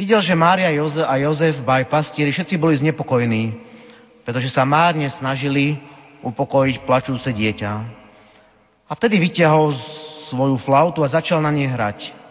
Videl, 0.00 0.24
že 0.24 0.32
Mária 0.32 0.72
Joze 0.72 1.04
a 1.04 1.20
Jozef, 1.20 1.60
baj 1.60 1.84
pastieri, 1.86 2.32
všetci 2.32 2.56
boli 2.56 2.80
znepokojení, 2.80 3.52
pretože 4.24 4.48
sa 4.48 4.64
márne 4.64 5.06
snažili 5.12 5.76
upokojiť 6.24 6.88
plačúce 6.88 7.28
dieťa. 7.28 7.72
A 8.88 8.92
vtedy 8.96 9.20
vyťahol 9.20 9.76
svoju 10.32 10.56
flautu 10.64 11.04
a 11.04 11.12
začal 11.12 11.44
na 11.44 11.52
nej 11.52 11.68
hrať. 11.68 12.23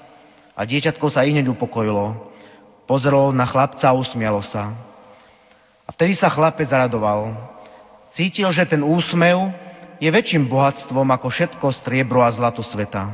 A 0.54 0.62
dieťatko 0.64 1.10
sa 1.10 1.26
i 1.26 1.34
upokojilo. 1.34 2.30
Pozrelo 2.86 3.34
na 3.34 3.48
chlapca 3.50 3.90
a 3.90 3.98
usmialo 3.98 4.44
sa. 4.46 4.76
A 5.84 5.90
vtedy 5.92 6.14
sa 6.14 6.30
chlapec 6.30 6.70
zaradoval. 6.70 7.34
Cítil, 8.14 8.48
že 8.54 8.70
ten 8.70 8.86
úsmev 8.86 9.50
je 9.98 10.10
väčším 10.12 10.46
bohatstvom 10.46 11.08
ako 11.10 11.28
všetko 11.32 11.68
striebro 11.82 12.22
a 12.22 12.30
zlato 12.30 12.62
sveta. 12.62 13.10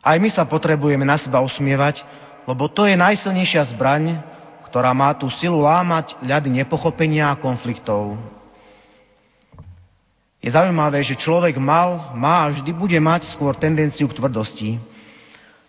Aj 0.00 0.16
my 0.16 0.28
sa 0.32 0.48
potrebujeme 0.48 1.04
na 1.04 1.20
seba 1.20 1.44
usmievať, 1.44 2.00
lebo 2.48 2.66
to 2.72 2.88
je 2.88 2.96
najsilnejšia 2.96 3.68
zbraň, 3.76 4.16
ktorá 4.66 4.96
má 4.96 5.12
tú 5.12 5.28
silu 5.28 5.60
lámať 5.60 6.16
ľady 6.24 6.48
nepochopenia 6.64 7.28
a 7.28 7.38
konfliktov. 7.38 8.16
Je 10.40 10.48
zaujímavé, 10.48 11.04
že 11.04 11.20
človek 11.20 11.60
mal, 11.60 12.16
má 12.16 12.48
a 12.48 12.50
vždy 12.56 12.72
bude 12.72 12.96
mať 12.96 13.28
skôr 13.36 13.52
tendenciu 13.60 14.08
k 14.08 14.16
tvrdosti. 14.16 14.80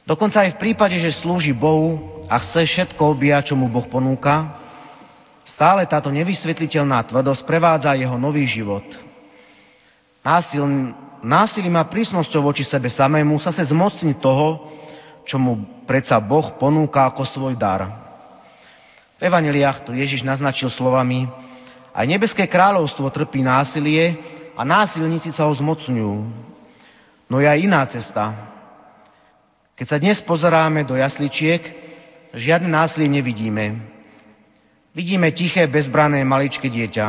Dokonca 0.08 0.48
aj 0.48 0.56
v 0.56 0.62
prípade, 0.64 0.96
že 0.96 1.20
slúži 1.20 1.52
Bohu 1.52 2.24
a 2.32 2.40
chce 2.40 2.64
všetko 2.64 3.04
objať, 3.04 3.52
čo 3.52 3.60
mu 3.60 3.68
Boh 3.68 3.84
ponúka, 3.92 4.56
stále 5.44 5.84
táto 5.84 6.08
nevysvetliteľná 6.08 7.04
tvrdosť 7.04 7.44
prevádza 7.44 8.00
jeho 8.00 8.16
nový 8.16 8.48
život. 8.48 8.88
Násil, 10.24 10.64
násilím 11.20 11.76
a 11.76 11.90
prísnosťou 11.92 12.40
voči 12.48 12.64
sebe 12.64 12.88
samému 12.88 13.44
sa 13.44 13.52
se 13.52 13.68
zmocní 13.68 14.16
toho, 14.24 14.72
čo 15.28 15.36
mu 15.36 15.84
predsa 15.84 16.16
Boh 16.24 16.56
ponúka 16.56 17.12
ako 17.12 17.28
svoj 17.28 17.60
dar. 17.60 17.92
V 19.20 19.28
evaneliách 19.28 19.84
to 19.84 19.92
Ježiš 19.92 20.24
naznačil 20.24 20.72
slovami, 20.72 21.28
aj 21.92 22.08
nebeské 22.08 22.48
kráľovstvo 22.48 23.12
trpí 23.12 23.44
násilie 23.44 24.16
a 24.56 24.62
násilníci 24.68 25.32
sa 25.32 25.48
ho 25.48 25.54
zmocňujú. 25.54 26.16
No 27.32 27.40
je 27.40 27.48
aj 27.48 27.60
iná 27.64 27.82
cesta. 27.88 28.52
Keď 29.80 29.86
sa 29.88 29.98
dnes 29.98 30.20
pozeráme 30.22 30.84
do 30.84 30.94
jasličiek, 31.00 31.64
žiadne 32.36 32.68
násilie 32.68 33.08
nevidíme. 33.08 33.80
Vidíme 34.92 35.32
tiché, 35.32 35.66
bezbrané 35.72 36.22
maličké 36.28 36.68
dieťa. 36.68 37.08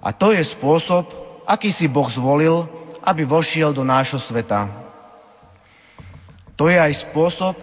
A 0.00 0.08
to 0.16 0.32
je 0.32 0.40
spôsob, 0.56 1.04
aký 1.44 1.68
si 1.68 1.84
Boh 1.84 2.08
zvolil, 2.08 2.64
aby 3.04 3.28
vošiel 3.28 3.76
do 3.76 3.84
nášho 3.84 4.16
sveta. 4.24 4.68
To 6.56 6.72
je 6.72 6.80
aj 6.80 7.12
spôsob, 7.12 7.54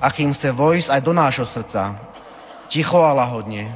akým 0.00 0.36
chce 0.36 0.52
vojsť 0.52 0.88
aj 0.92 1.00
do 1.00 1.12
nášho 1.16 1.46
srdca. 1.48 2.12
Ticho 2.68 3.00
a 3.00 3.16
lahodne. 3.16 3.72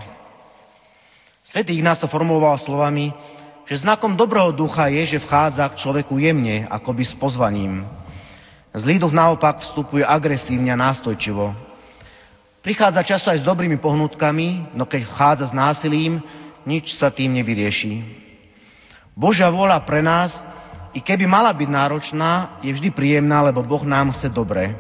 Svetý 1.44 1.76
Ignác 1.76 2.00
to 2.00 2.09
formuloval 2.09 2.57
slovami, 2.61 3.12
že 3.64 3.81
znakom 3.81 4.12
dobrého 4.12 4.53
ducha 4.53 4.92
je, 4.92 5.16
že 5.16 5.22
vchádza 5.24 5.64
k 5.72 5.81
človeku 5.81 6.20
jemne, 6.20 6.68
akoby 6.68 7.05
s 7.09 7.16
pozvaním. 7.16 7.88
Zlý 8.74 9.00
duch 9.00 9.14
naopak 9.14 9.62
vstupuje 9.64 10.05
agresívne 10.05 10.74
a 10.74 10.81
nástojčivo. 10.81 11.55
Prichádza 12.61 13.05
často 13.05 13.29
aj 13.29 13.40
s 13.40 13.48
dobrými 13.48 13.77
pohnutkami, 13.81 14.74
no 14.77 14.88
keď 14.88 15.09
vchádza 15.09 15.44
s 15.53 15.55
násilím, 15.57 16.20
nič 16.64 16.96
sa 16.96 17.12
tým 17.12 17.37
nevyrieši. 17.40 18.24
Božia 19.14 19.53
vôľa 19.53 19.85
pre 19.85 20.00
nás, 20.03 20.35
i 20.94 21.00
keby 21.03 21.29
mala 21.29 21.53
byť 21.53 21.68
náročná, 21.70 22.59
je 22.64 22.72
vždy 22.72 22.90
príjemná, 22.90 23.44
lebo 23.44 23.62
Boh 23.62 23.85
nám 23.85 24.16
chce 24.16 24.33
dobre. 24.33 24.74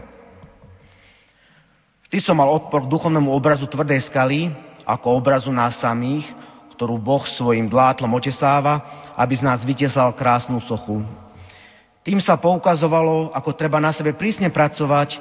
Vždy 2.08 2.18
som 2.22 2.38
mal 2.38 2.50
odpor 2.50 2.86
k 2.86 2.92
duchovnému 2.92 3.30
obrazu 3.30 3.66
tvrdej 3.66 4.06
skaly, 4.10 4.50
ako 4.86 5.18
obrazu 5.18 5.50
nás 5.50 5.78
samých, 5.82 6.26
ktorú 6.74 6.98
Boh 6.98 7.22
svojim 7.24 7.70
dlátlom 7.70 8.10
otesáva, 8.10 9.06
aby 9.14 9.34
z 9.38 9.42
nás 9.46 9.62
vytesal 9.62 10.10
krásnu 10.12 10.58
sochu. 10.66 11.06
Tým 12.04 12.20
sa 12.20 12.36
poukazovalo, 12.36 13.32
ako 13.32 13.56
treba 13.56 13.80
na 13.80 13.94
sebe 13.94 14.12
prísne 14.12 14.52
pracovať 14.52 15.16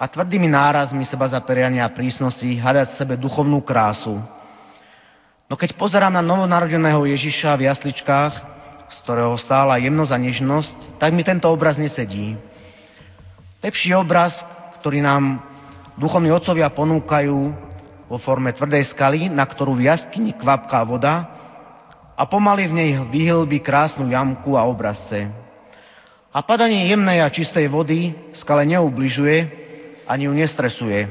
a 0.00 0.08
tvrdými 0.08 0.48
nárazmi 0.48 1.04
seba 1.04 1.28
zaperiania 1.28 1.84
a 1.84 1.92
prísnosti 1.92 2.46
hľadať 2.46 2.96
sebe 2.96 3.14
duchovnú 3.20 3.60
krásu. 3.60 4.16
No 5.44 5.54
keď 5.60 5.76
pozerám 5.76 6.14
na 6.16 6.24
novonarodeného 6.24 7.04
Ježiša 7.04 7.60
v 7.60 7.68
jasličkách, 7.68 8.32
z 8.88 8.96
ktorého 9.04 9.36
stála 9.36 9.76
jemnosť 9.76 10.12
a 10.14 10.22
nežnosť, 10.22 10.76
tak 10.96 11.12
mi 11.12 11.20
tento 11.26 11.50
obraz 11.50 11.76
nesedí. 11.76 12.38
Lepší 13.60 13.92
obraz, 13.96 14.40
ktorý 14.80 15.04
nám 15.04 15.40
duchovní 15.96 16.32
otcovia 16.32 16.68
ponúkajú, 16.72 17.63
vo 18.08 18.20
forme 18.20 18.52
tvrdej 18.52 18.92
skaly, 18.92 19.32
na 19.32 19.44
ktorú 19.48 19.76
v 19.76 19.88
jaskyni 19.88 20.36
kvapká 20.36 20.84
voda 20.84 21.28
a 22.14 22.22
pomaly 22.28 22.70
v 22.70 22.76
nej 22.76 22.90
vyhlbí 23.10 23.58
krásnu 23.64 24.06
jamku 24.12 24.54
a 24.54 24.68
obrazce. 24.68 25.32
A 26.34 26.42
padanie 26.42 26.90
jemnej 26.90 27.22
a 27.22 27.30
čistej 27.30 27.70
vody 27.70 28.12
skale 28.34 28.66
neubližuje 28.66 29.62
ani 30.04 30.28
ju 30.28 30.32
nestresuje 30.34 31.08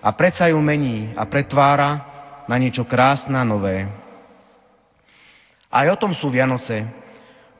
a 0.00 0.08
predsa 0.16 0.48
ju 0.48 0.56
mení 0.62 1.12
a 1.12 1.28
pretvára 1.28 2.06
na 2.48 2.56
niečo 2.56 2.88
krásne 2.88 3.36
a 3.36 3.44
nové. 3.44 3.86
Aj 5.70 5.86
o 5.86 5.96
tom 6.00 6.10
sú 6.16 6.32
Vianoce. 6.32 6.82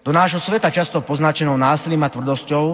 Do 0.01 0.11
nášho 0.11 0.41
sveta 0.43 0.73
často 0.73 1.05
poznačenou 1.05 1.55
násilím 1.55 2.03
a 2.03 2.11
tvrdosťou, 2.11 2.67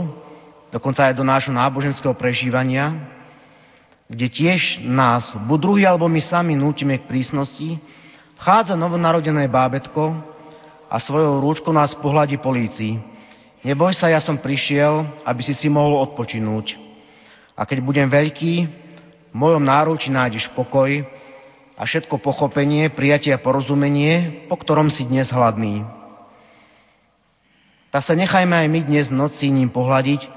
dokonca 0.71 1.11
aj 1.11 1.15
do 1.19 1.27
nášho 1.27 1.53
náboženského 1.53 2.15
prežívania, 2.15 3.16
kde 4.07 4.27
tiež 4.31 4.87
nás, 4.87 5.35
buď 5.35 5.59
druhý 5.59 5.83
alebo 5.83 6.07
my 6.07 6.23
sami 6.23 6.55
nútime 6.55 7.03
k 7.03 7.11
prísnosti, 7.11 7.79
vchádza 8.39 8.79
novonarodené 8.79 9.51
bábetko 9.51 10.15
a 10.87 10.97
svojou 11.03 11.43
rúčkou 11.43 11.75
nás 11.75 11.91
pohľadí 11.99 12.39
polícii. 12.39 13.03
Neboj 13.67 13.99
sa, 13.99 14.07
ja 14.07 14.23
som 14.23 14.39
prišiel, 14.39 15.27
aby 15.27 15.43
si 15.43 15.51
si 15.59 15.67
mohol 15.67 15.99
odpočinúť. 16.07 16.79
A 17.59 17.67
keď 17.67 17.83
budem 17.83 18.07
veľký, 18.07 18.55
v 19.35 19.37
mojom 19.37 19.65
náruči 19.67 20.07
nájdeš 20.07 20.47
pokoj 20.55 21.03
a 21.75 21.83
všetko 21.83 22.23
pochopenie, 22.23 22.89
prijatie 22.95 23.35
a 23.35 23.43
porozumenie, 23.43 24.47
po 24.47 24.55
ktorom 24.55 24.87
si 24.87 25.03
dnes 25.03 25.29
hladný. 25.35 25.83
Tak 27.91 28.07
sa 28.07 28.15
nechajme 28.15 28.55
aj 28.55 28.69
my 28.71 28.81
dnes 28.87 29.11
noci 29.11 29.51
ním 29.51 29.69
pohľadiť, 29.69 30.31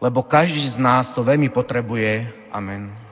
lebo 0.00 0.24
každý 0.24 0.72
z 0.72 0.78
nás 0.80 1.12
to 1.12 1.20
veľmi 1.20 1.52
potrebuje 1.52 2.43
Amen. 2.54 3.03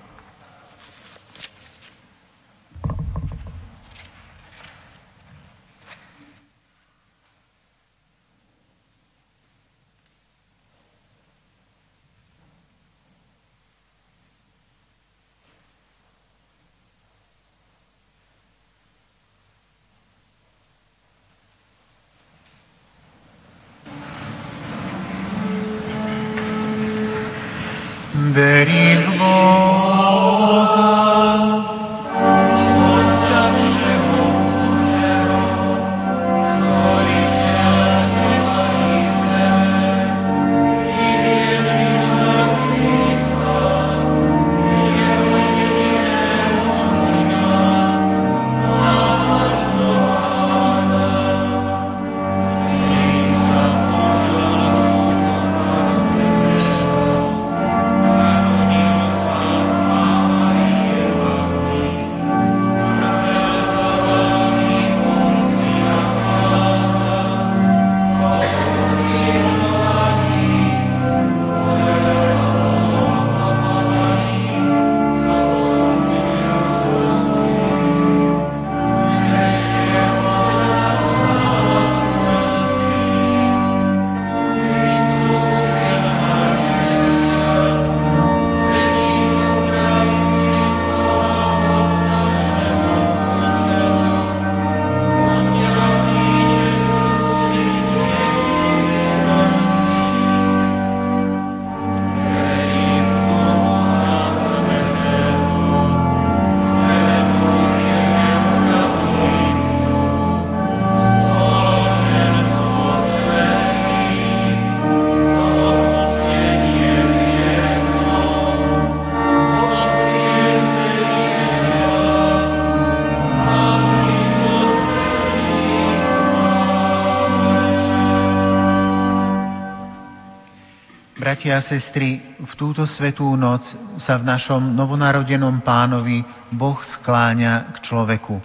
Bratia 131.43 131.59
a 131.59 131.67
sestry, 131.75 132.23
v 132.39 132.53
túto 132.55 132.87
svetú 132.87 133.35
noc 133.35 133.67
sa 133.99 134.15
v 134.15 134.23
našom 134.23 134.63
novonarodenom 134.79 135.59
pánovi 135.67 136.23
Boh 136.55 136.79
skláňa 136.79 137.75
k 137.75 137.77
človeku. 137.83 138.39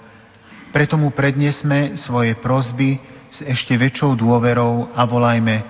Preto 0.73 0.97
mu 0.97 1.13
prednesme 1.13 1.93
svoje 1.93 2.33
prozby 2.41 2.97
s 3.29 3.45
ešte 3.45 3.77
väčšou 3.77 4.17
dôverou 4.17 4.89
a 4.97 5.05
volajme 5.05 5.61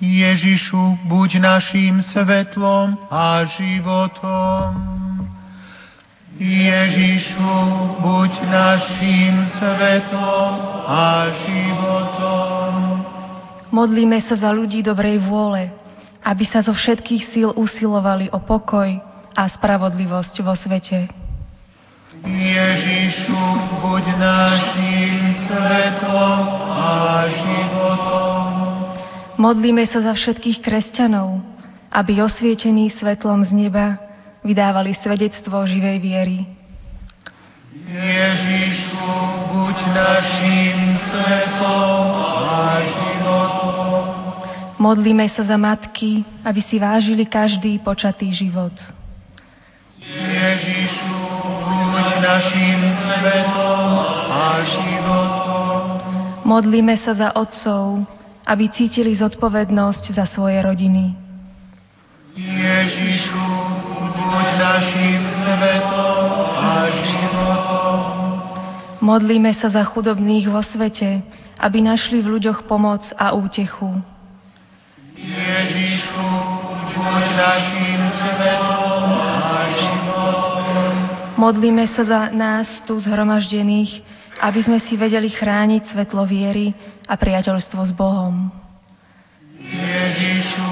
Ježišu, 0.00 1.04
buď 1.04 1.36
naším 1.36 2.00
svetlom 2.00 2.96
a 3.12 3.44
životom. 3.44 4.72
Ježišu, 6.40 7.56
buď 8.00 8.32
naším 8.48 9.34
svetlom 9.52 10.52
a 10.80 11.28
životom. 11.44 12.72
Modlíme 13.68 14.16
sa 14.24 14.32
za 14.32 14.48
ľudí 14.48 14.80
dobrej 14.80 15.20
vôle, 15.20 15.84
aby 16.26 16.42
sa 16.50 16.58
zo 16.58 16.74
všetkých 16.74 17.22
síl 17.30 17.54
usilovali 17.54 18.26
o 18.34 18.42
pokoj 18.42 18.90
a 19.30 19.42
spravodlivosť 19.46 20.34
vo 20.42 20.58
svete. 20.58 21.06
Ježišu, 22.26 23.42
buď 23.78 24.04
našim 24.18 25.14
svetlom 25.46 26.42
a 26.74 27.28
životom. 27.30 28.50
Modlíme 29.38 29.86
sa 29.86 30.02
za 30.02 30.16
všetkých 30.16 30.64
kresťanov, 30.64 31.44
aby 31.92 32.24
osvietení 32.24 32.90
svetlom 32.90 33.46
z 33.46 33.52
neba 33.54 34.00
vydávali 34.42 34.96
svedectvo 34.98 35.62
živej 35.68 35.98
viery. 36.00 36.38
Ježišu, 37.86 39.12
buď 39.52 39.76
našim 39.94 40.78
svetlom 40.98 42.08
a 42.18 42.80
životom. 42.82 44.15
Modlíme 44.76 45.24
sa 45.32 45.40
za 45.40 45.56
matky, 45.56 46.20
aby 46.44 46.60
si 46.60 46.76
vážili 46.76 47.24
každý 47.24 47.80
počatý 47.80 48.28
život. 48.28 48.76
Ježišu, 50.04 51.16
buď 51.64 52.08
našim 52.20 52.80
svetlom 52.92 53.90
a 54.28 54.60
životom. 54.68 55.82
Modlíme 56.44 56.92
sa 57.00 57.16
za 57.16 57.28
otcov, 57.32 58.04
aby 58.44 58.68
cítili 58.68 59.16
zodpovednosť 59.16 60.12
za 60.12 60.28
svoje 60.28 60.60
rodiny. 60.60 61.16
Ježišu, 62.36 63.48
buď 64.28 64.48
našim 64.60 65.20
svetom 65.40 66.52
a 66.52 66.72
životom. 66.92 67.98
Modlíme 69.00 69.56
sa 69.56 69.72
za 69.72 69.88
chudobných 69.88 70.52
vo 70.52 70.60
svete, 70.60 71.24
aby 71.56 71.80
našli 71.80 72.20
v 72.20 72.36
ľuďoch 72.36 72.68
pomoc 72.68 73.08
a 73.16 73.32
útechu. 73.32 74.15
Ježišu, 75.66 76.30
buď 76.94 77.24
našim 77.34 78.00
svetom 78.14 79.02
a 79.18 79.66
životom. 79.66 80.92
Modlíme 81.34 81.90
sa 81.90 82.06
za 82.06 82.20
nás 82.30 82.70
tu 82.86 82.94
zhromaždených, 83.02 83.98
aby 84.46 84.62
sme 84.62 84.78
si 84.78 84.94
vedeli 84.94 85.26
chrániť 85.26 85.90
svetlo 85.90 86.22
viery 86.22 86.70
a 87.10 87.18
priateľstvo 87.18 87.82
s 87.82 87.90
Bohom. 87.98 88.46
Ježišu, 89.58 90.70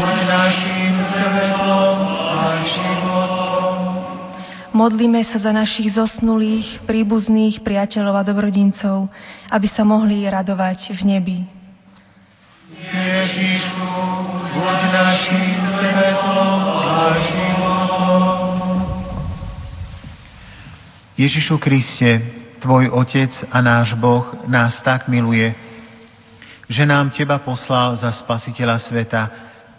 buď 0.00 0.16
našim 0.24 0.92
svetlom 1.12 1.98
a 2.32 2.56
životom. 2.64 3.76
Modlíme 4.72 5.20
sa 5.28 5.36
za 5.36 5.52
našich 5.52 5.92
zosnulých, 5.92 6.88
príbuzných, 6.88 7.60
priateľov 7.60 8.16
a 8.16 8.24
dobrodincov, 8.24 9.12
aby 9.52 9.68
sa 9.68 9.84
mohli 9.84 10.24
radovať 10.24 10.96
v 10.96 11.02
nebi. 11.04 11.55
Ježišu, 12.76 13.88
buď 14.52 14.80
našim 14.92 15.64
svetlom 15.64 16.60
a 16.76 17.16
životom. 17.24 18.52
Ježišu 21.16 21.56
Kriste, 21.56 22.20
Tvoj 22.60 22.92
Otec 22.92 23.32
a 23.48 23.64
náš 23.64 23.96
Boh 23.96 24.28
nás 24.44 24.76
tak 24.84 25.08
miluje, 25.08 25.56
že 26.68 26.84
nám 26.84 27.08
Teba 27.16 27.40
poslal 27.40 27.96
za 27.96 28.12
Spasiteľa 28.12 28.76
sveta, 28.76 29.22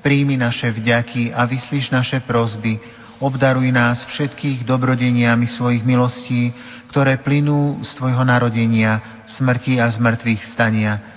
príjmi 0.02 0.34
naše 0.34 0.74
vďaky 0.74 1.38
a 1.38 1.46
vyslíš 1.46 1.94
naše 1.94 2.18
prozby, 2.26 2.82
obdaruj 3.22 3.70
nás 3.70 4.10
všetkých 4.10 4.66
dobrodeniami 4.66 5.46
svojich 5.46 5.86
milostí, 5.86 6.50
ktoré 6.90 7.22
plynú 7.22 7.78
z 7.86 7.94
Tvojho 7.94 8.26
narodenia, 8.26 9.22
smrti 9.38 9.78
a 9.78 9.86
zmrtvých 9.86 10.42
stania, 10.50 11.17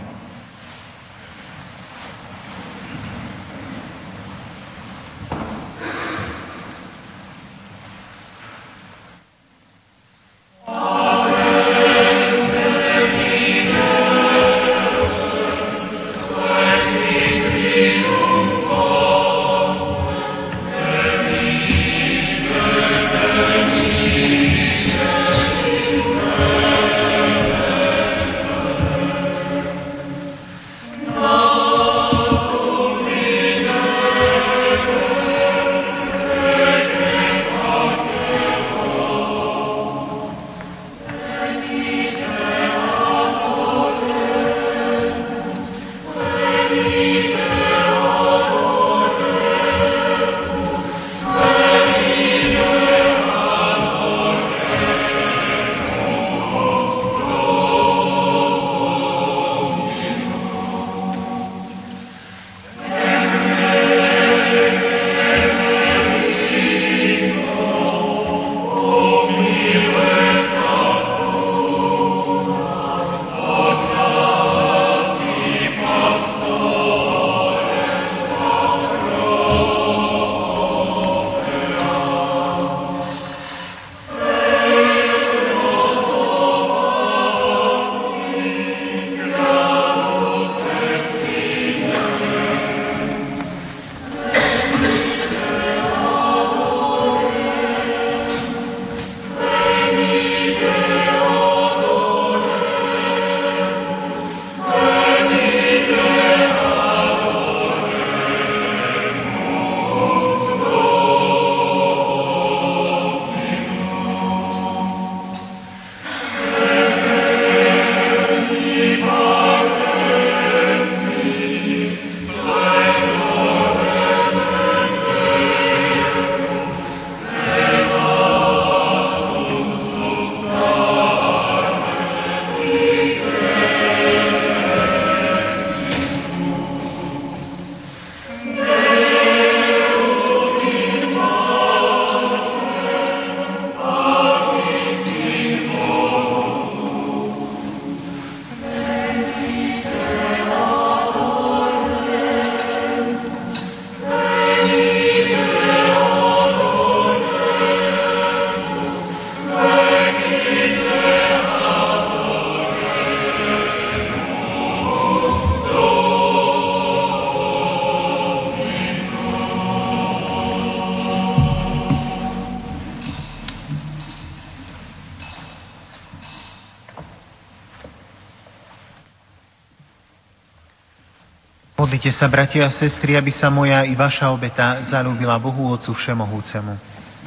Modlite 182.01 182.17
sa, 182.17 182.33
bratia 182.33 182.65
a 182.65 182.73
sestry, 182.73 183.13
aby 183.13 183.29
sa 183.29 183.53
moja 183.53 183.85
i 183.85 183.93
vaša 183.93 184.33
obeta 184.33 184.81
zalúbila 184.89 185.37
Bohu 185.37 185.69
Otcu 185.69 185.93
Všemohúcemu. 185.93 186.73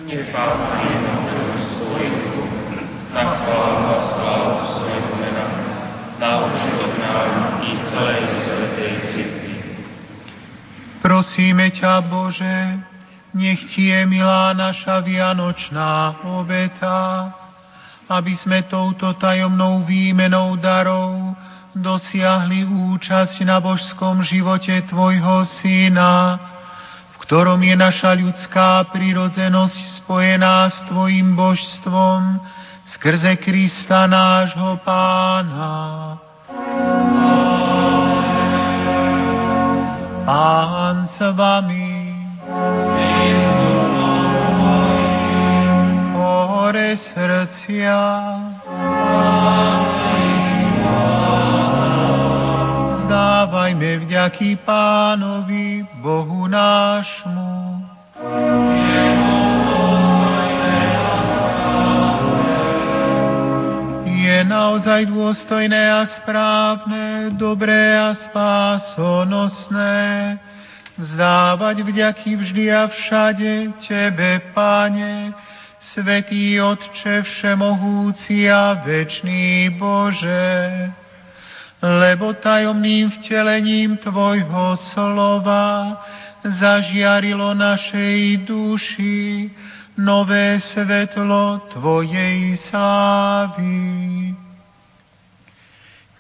Nech 0.03 0.27
Pán 0.35 0.59
mena, 5.23 5.47
na 6.19 6.31
užitok 6.43 6.93
nám 6.99 7.63
i. 7.63 7.79
Prosíme 10.99 11.71
ťa, 11.71 12.03
Bože, 12.11 12.59
nech 13.31 13.63
Ti 13.71 13.95
je 13.95 14.01
milá 14.11 14.59
naša 14.59 14.99
vianočná 15.07 16.19
obeta, 16.35 17.31
aby 18.11 18.35
sme 18.35 18.67
touto 18.67 19.15
tajomnou 19.23 19.87
výmenou 19.87 20.59
darov 20.59 21.04
dosiahli 21.75 22.63
účasť 22.95 23.43
na 23.43 23.59
božskom 23.59 24.23
živote 24.23 24.79
Tvojho 24.87 25.43
Syna, 25.43 26.39
v 27.15 27.17
ktorom 27.27 27.59
je 27.59 27.75
naša 27.75 28.15
ľudská 28.15 28.87
prirodzenosť 28.95 30.03
spojená 30.03 30.71
s 30.71 30.87
Tvojim 30.87 31.35
božstvom 31.35 32.39
skrze 32.95 33.35
Krista 33.43 34.07
nášho 34.07 34.79
Pána. 34.87 36.15
Pán 40.25 41.05
s 41.05 41.19
vami. 41.21 42.15
Hore 46.15 46.97
srdcia. 46.97 48.01
Vzdávajme 53.65 53.97
vďaky 54.05 54.61
Pánovi, 54.61 55.89
Bohu 56.05 56.45
nášmu. 56.45 57.81
Je 64.05 64.37
naozaj 64.45 65.09
dôstojné 65.09 65.81
a 65.81 66.05
správne, 66.05 67.33
dobré 67.41 67.97
a 67.97 68.13
spásonosné, 68.13 69.97
vzdávať 71.01 71.89
vďaky 71.89 72.37
vždy 72.37 72.69
a 72.69 72.85
všade 72.93 73.81
Tebe, 73.81 74.45
Pane, 74.53 75.33
Svetý 75.81 76.61
Otče 76.61 77.25
Všemohúci 77.25 78.45
a 78.45 78.77
Večný 78.85 79.73
Bože 79.81 80.53
lebo 81.85 82.33
tajomným 82.33 83.13
vtelením 83.21 84.01
Tvojho 84.01 84.73
slova 84.97 86.01
zažiarilo 86.41 87.53
našej 87.53 88.49
duši 88.49 89.53
nové 90.01 90.65
svetlo 90.73 91.69
Tvojej 91.77 92.57
slávy. 92.73 93.77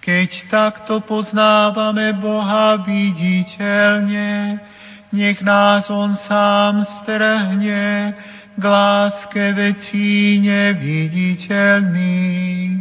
Keď 0.04 0.52
takto 0.52 1.00
poznávame 1.00 2.12
Boha 2.20 2.76
viditeľne, 2.84 4.60
nech 5.16 5.40
nás 5.40 5.88
On 5.88 6.12
sám 6.12 6.84
strhne 7.00 8.12
k 8.52 8.60
láske 8.60 9.56
vecí 9.56 10.44
neviditeľných 10.44 12.73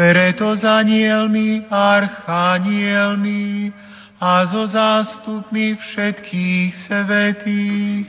preto 0.00 0.56
s 0.56 0.64
anielmi, 0.64 1.68
archanielmi 1.68 3.68
a 4.16 4.48
so 4.48 4.64
zástupmi 4.64 5.76
všetkých 5.76 6.72
svetých 6.72 8.08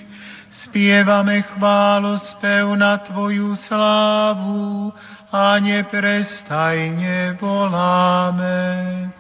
spievame 0.56 1.44
chválospev 1.52 2.80
na 2.80 2.96
Tvoju 3.04 3.52
slávu 3.60 4.96
a 5.36 5.60
neprestajne 5.60 7.36
voláme. 7.36 9.12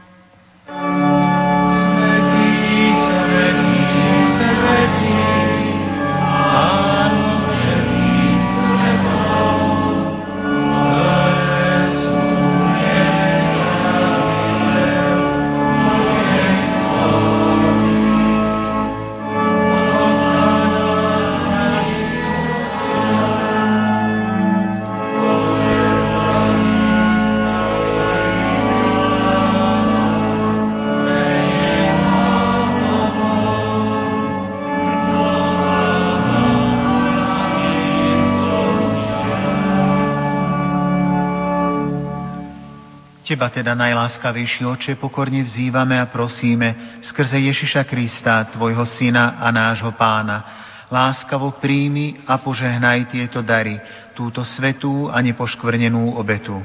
Teba 43.42 43.58
teda, 43.58 43.74
najláskavejší 43.74 44.62
oče, 44.70 45.02
pokorne 45.02 45.42
vzývame 45.42 45.98
a 45.98 46.06
prosíme 46.06 47.02
skrze 47.02 47.42
Ježiša 47.42 47.90
Krista, 47.90 48.46
Tvojho 48.54 48.86
Syna 48.86 49.42
a 49.42 49.50
nášho 49.50 49.98
Pána. 49.98 50.46
Láskavo 50.94 51.58
príjmi 51.58 52.22
a 52.30 52.38
požehnaj 52.38 53.10
tieto 53.10 53.42
dary, 53.42 53.82
túto 54.14 54.46
svetú 54.46 55.10
a 55.10 55.18
nepoškvrnenú 55.26 56.22
obetu. 56.22 56.62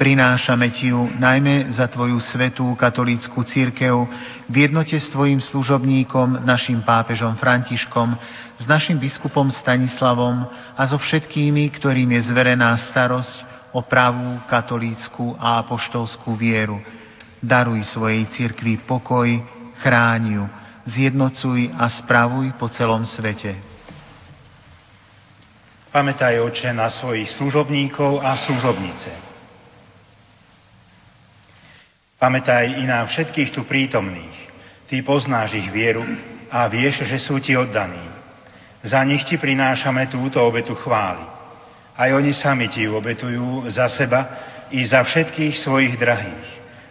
Prinášame 0.00 0.72
Ti 0.72 0.96
ju 0.96 1.12
najmä 1.12 1.68
za 1.68 1.92
Tvoju 1.92 2.24
svetú 2.24 2.72
katolícku 2.72 3.44
církev 3.44 4.08
v 4.48 4.56
jednote 4.64 4.96
s 4.96 5.12
Tvojim 5.12 5.44
služobníkom, 5.44 6.40
našim 6.40 6.80
pápežom 6.88 7.36
Františkom, 7.36 8.16
s 8.56 8.64
našim 8.64 8.96
biskupom 8.96 9.52
Stanislavom 9.52 10.40
a 10.72 10.82
so 10.88 10.96
všetkými, 10.96 11.68
ktorým 11.76 12.16
je 12.16 12.32
zverená 12.32 12.72
starosť 12.88 13.45
o 13.76 13.84
pravú 13.84 14.40
katolícku 14.48 15.36
a 15.36 15.60
apoštolskú 15.60 16.32
vieru. 16.32 16.80
Daruj 17.44 17.84
svojej 17.92 18.24
cirkvi 18.32 18.80
pokoj, 18.88 19.28
chráň 19.84 20.48
zjednocuj 20.88 21.68
a 21.76 21.92
spravuj 21.92 22.56
po 22.56 22.72
celom 22.72 23.04
svete. 23.04 23.52
Pamätaj, 25.92 26.40
oče, 26.40 26.72
na 26.72 26.88
svojich 26.88 27.28
služobníkov 27.36 28.24
a 28.24 28.32
služobnice. 28.48 29.12
Pamätaj 32.16 32.80
i 32.80 32.84
na 32.88 33.04
všetkých 33.04 33.52
tu 33.52 33.68
prítomných. 33.68 34.36
Ty 34.88 35.04
poznáš 35.04 35.52
ich 35.52 35.68
vieru 35.68 36.00
a 36.48 36.64
vieš, 36.64 37.04
že 37.04 37.20
sú 37.20 37.36
ti 37.44 37.52
oddaní. 37.52 38.08
Za 38.80 39.04
nich 39.04 39.28
ti 39.28 39.36
prinášame 39.36 40.08
túto 40.08 40.40
obetu 40.40 40.72
chvály. 40.80 41.35
Aj 41.96 42.12
oni 42.12 42.36
sami 42.36 42.68
ti 42.68 42.84
obetujú 42.84 43.72
za 43.72 43.88
seba 43.88 44.20
i 44.68 44.84
za 44.84 45.00
všetkých 45.00 45.54
svojich 45.64 45.96
drahých, 45.96 46.48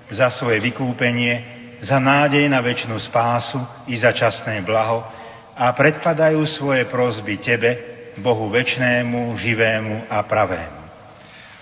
za 0.10 0.34
svoje 0.34 0.58
vykúpenie, 0.66 1.56
za 1.86 2.02
nádej 2.02 2.50
na 2.50 2.58
väčšinu 2.58 2.98
spásu 2.98 3.62
i 3.86 3.94
za 4.02 4.10
časné 4.10 4.66
blaho 4.66 5.06
a 5.54 5.70
predkladajú 5.78 6.42
svoje 6.50 6.90
prozby 6.90 7.38
Tebe, 7.38 7.72
Bohu 8.18 8.50
väčnému, 8.50 9.36
živému 9.38 10.08
a 10.10 10.24
pravému. 10.24 10.82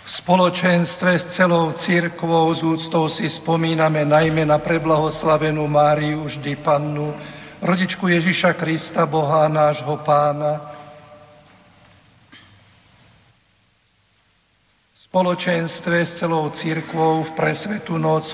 V 0.03 0.09
spoločenstve 0.19 1.15
s 1.15 1.25
celou 1.39 1.71
církvou 1.79 2.51
z 2.53 2.61
úctou 2.63 3.07
si 3.07 3.23
spomíname 3.39 4.03
najmä 4.03 4.43
na 4.43 4.59
preblahoslavenú 4.59 5.63
Máriu 5.67 6.27
vždy 6.27 6.59
Pannu, 6.59 7.15
rodičku 7.63 8.11
Ježiša 8.11 8.53
Krista, 8.59 9.07
Boha 9.07 9.47
nášho 9.47 9.95
Pána, 10.03 10.72
spoločenstve 15.13 16.09
s 16.09 16.17
celou 16.17 16.49
církvou 16.57 17.21
v 17.21 17.37
presvetú 17.37 18.01
noc, 18.01 18.33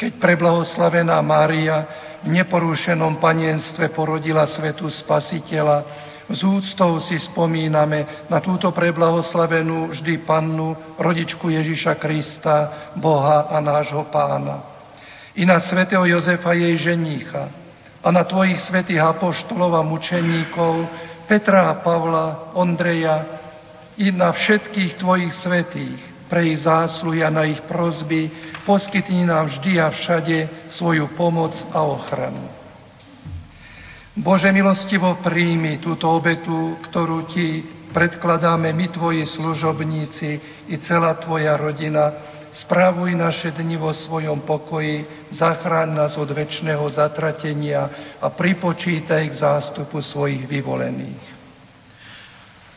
keď 0.00 0.16
preblahoslavená 0.16 1.20
Mária 1.20 1.84
v 2.24 2.40
neporušenom 2.40 3.20
panenstve 3.20 3.92
porodila 3.92 4.48
svetu 4.48 4.88
spasiteľa, 4.88 5.84
s 6.24 6.40
úctou 6.40 6.96
si 7.04 7.20
spomíname 7.20 8.24
na 8.32 8.40
túto 8.40 8.72
preblahoslavenú 8.72 9.92
vždy 9.92 10.24
pannu, 10.24 10.72
rodičku 10.96 11.52
Ježiša 11.52 12.00
Krista, 12.00 12.56
Boha 12.96 13.52
a 13.52 13.60
nášho 13.60 14.08
pána. 14.08 14.56
I 15.36 15.44
na 15.44 15.60
svetého 15.60 16.08
Jozefa 16.08 16.56
jej 16.56 16.80
ženícha 16.80 17.52
a 18.00 18.08
na 18.08 18.24
tvojich 18.24 18.56
svetých 18.64 19.04
apoštolov 19.04 19.76
a 19.76 19.84
mučeníkov, 19.84 20.80
Petra 21.28 21.68
a 21.68 21.76
Pavla, 21.84 22.56
Ondreja, 22.56 23.39
i 24.00 24.08
na 24.08 24.32
všetkých 24.32 24.96
Tvojich 24.96 25.32
svetých, 25.44 26.00
pre 26.32 26.48
ich 26.48 26.64
zásluhy 26.64 27.20
a 27.20 27.28
na 27.28 27.44
ich 27.44 27.60
prozby, 27.68 28.32
poskytni 28.64 29.28
nám 29.28 29.52
vždy 29.52 29.76
a 29.76 29.92
všade 29.92 30.38
svoju 30.72 31.12
pomoc 31.20 31.52
a 31.68 31.84
ochranu. 31.84 32.48
Bože 34.16 34.48
milostivo 34.48 35.20
príjmi 35.20 35.84
túto 35.84 36.08
obetu, 36.08 36.80
ktorú 36.88 37.28
Ti 37.28 37.46
predkladáme 37.92 38.72
my, 38.72 38.86
Tvoji 38.88 39.28
služobníci 39.28 40.30
i 40.72 40.74
celá 40.80 41.20
Tvoja 41.20 41.60
rodina, 41.60 42.32
Spravuj 42.50 43.14
naše 43.14 43.54
dni 43.54 43.78
vo 43.78 43.94
svojom 43.94 44.42
pokoji, 44.42 45.06
zachráň 45.30 45.94
nás 45.94 46.18
od 46.18 46.34
väčšného 46.34 46.82
zatratenia 46.90 48.18
a 48.18 48.26
pripočítaj 48.26 49.22
k 49.30 49.38
zástupu 49.38 50.02
svojich 50.02 50.50
vyvolených. 50.50 51.39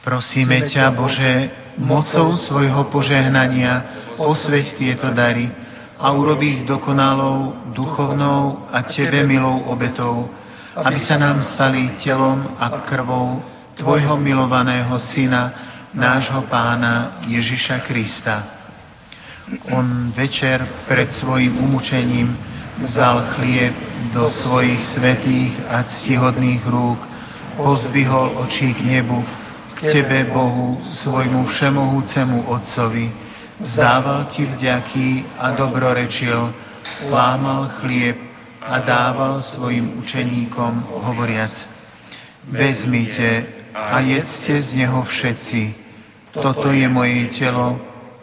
Prosíme 0.03 0.67
ťa, 0.67 0.91
Bože, 0.91 1.47
mocou 1.79 2.35
svojho 2.35 2.91
požehnania 2.91 4.03
osveť 4.19 4.75
tieto 4.75 5.07
dary 5.15 5.47
a 5.95 6.11
urob 6.11 6.43
ich 6.43 6.67
dokonalou, 6.67 7.71
duchovnou 7.71 8.67
a 8.67 8.83
Tebe 8.83 9.23
milou 9.23 9.63
obetou, 9.71 10.27
aby 10.75 10.99
sa 10.99 11.15
nám 11.15 11.39
stali 11.55 11.95
telom 12.03 12.43
a 12.59 12.83
krvou 12.83 13.39
Tvojho 13.79 14.19
milovaného 14.19 14.91
Syna, 15.15 15.55
nášho 15.95 16.45
Pána 16.51 17.23
Ježiša 17.25 17.87
Krista. 17.87 18.43
On 19.71 20.11
večer 20.11 20.61
pred 20.83 21.15
svojim 21.15 21.57
umúčením 21.63 22.35
vzal 22.83 23.39
chlieb 23.39 23.71
do 24.11 24.27
svojich 24.27 24.83
svetých 24.93 25.53
a 25.71 25.87
ctihodných 25.87 26.63
rúk, 26.67 26.99
pozdvihol 27.55 28.43
očí 28.43 28.75
k 28.75 28.81
nebu, 28.83 29.42
Tebe, 29.83 30.31
Bohu, 30.31 30.79
svojmu 31.03 31.43
všemohúcemu 31.51 32.47
Otcovi, 32.47 33.11
vzdával 33.59 34.31
Ti 34.31 34.47
vďaky 34.55 35.35
a 35.35 35.51
dobrorečil, 35.59 36.39
lámal 37.11 37.67
chlieb 37.83 38.15
a 38.63 38.79
dával 38.79 39.43
svojim 39.43 39.99
učeníkom, 39.99 40.87
hovoriac, 41.03 41.51
vezmite 42.47 43.43
a 43.75 43.99
jedzte 43.99 44.55
z 44.63 44.87
neho 44.87 45.03
všetci, 45.03 45.61
toto 46.31 46.71
je 46.71 46.87
moje 46.87 47.27
telo, 47.35 47.75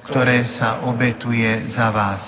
ktoré 0.08 0.48
sa 0.56 0.88
obetuje 0.88 1.68
za 1.76 1.92
vás. 1.92 2.24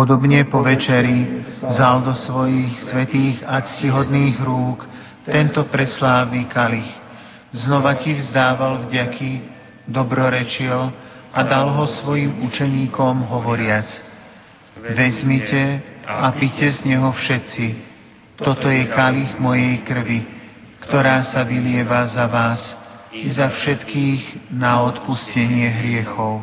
Podobne 0.00 0.48
po 0.48 0.64
večeri 0.64 1.44
vzal 1.60 2.00
do 2.00 2.16
svojich 2.16 2.88
svetých 2.88 3.44
a 3.44 3.60
ctihodných 3.60 4.40
rúk 4.40 4.80
tento 5.28 5.68
preslávny 5.68 6.48
kalich. 6.48 6.88
Znova 7.52 8.00
ti 8.00 8.16
vzdával 8.16 8.88
vďaky, 8.88 9.44
dobrorečil 9.92 10.88
a 11.36 11.40
dal 11.44 11.76
ho 11.76 11.84
svojim 11.84 12.32
učeníkom 12.48 13.28
hovoriac, 13.28 13.84
vezmite 14.80 15.84
a 16.08 16.32
pite 16.32 16.72
z 16.80 16.88
neho 16.88 17.12
všetci, 17.12 17.66
toto 18.40 18.72
je 18.72 18.88
kalich 18.96 19.36
mojej 19.36 19.84
krvi, 19.84 20.24
ktorá 20.80 21.28
sa 21.28 21.44
vylieva 21.44 22.08
za 22.08 22.24
vás 22.24 22.64
i 23.12 23.28
za 23.28 23.52
všetkých 23.52 24.48
na 24.48 24.80
odpustenie 24.80 25.68
hriechov. 25.84 26.40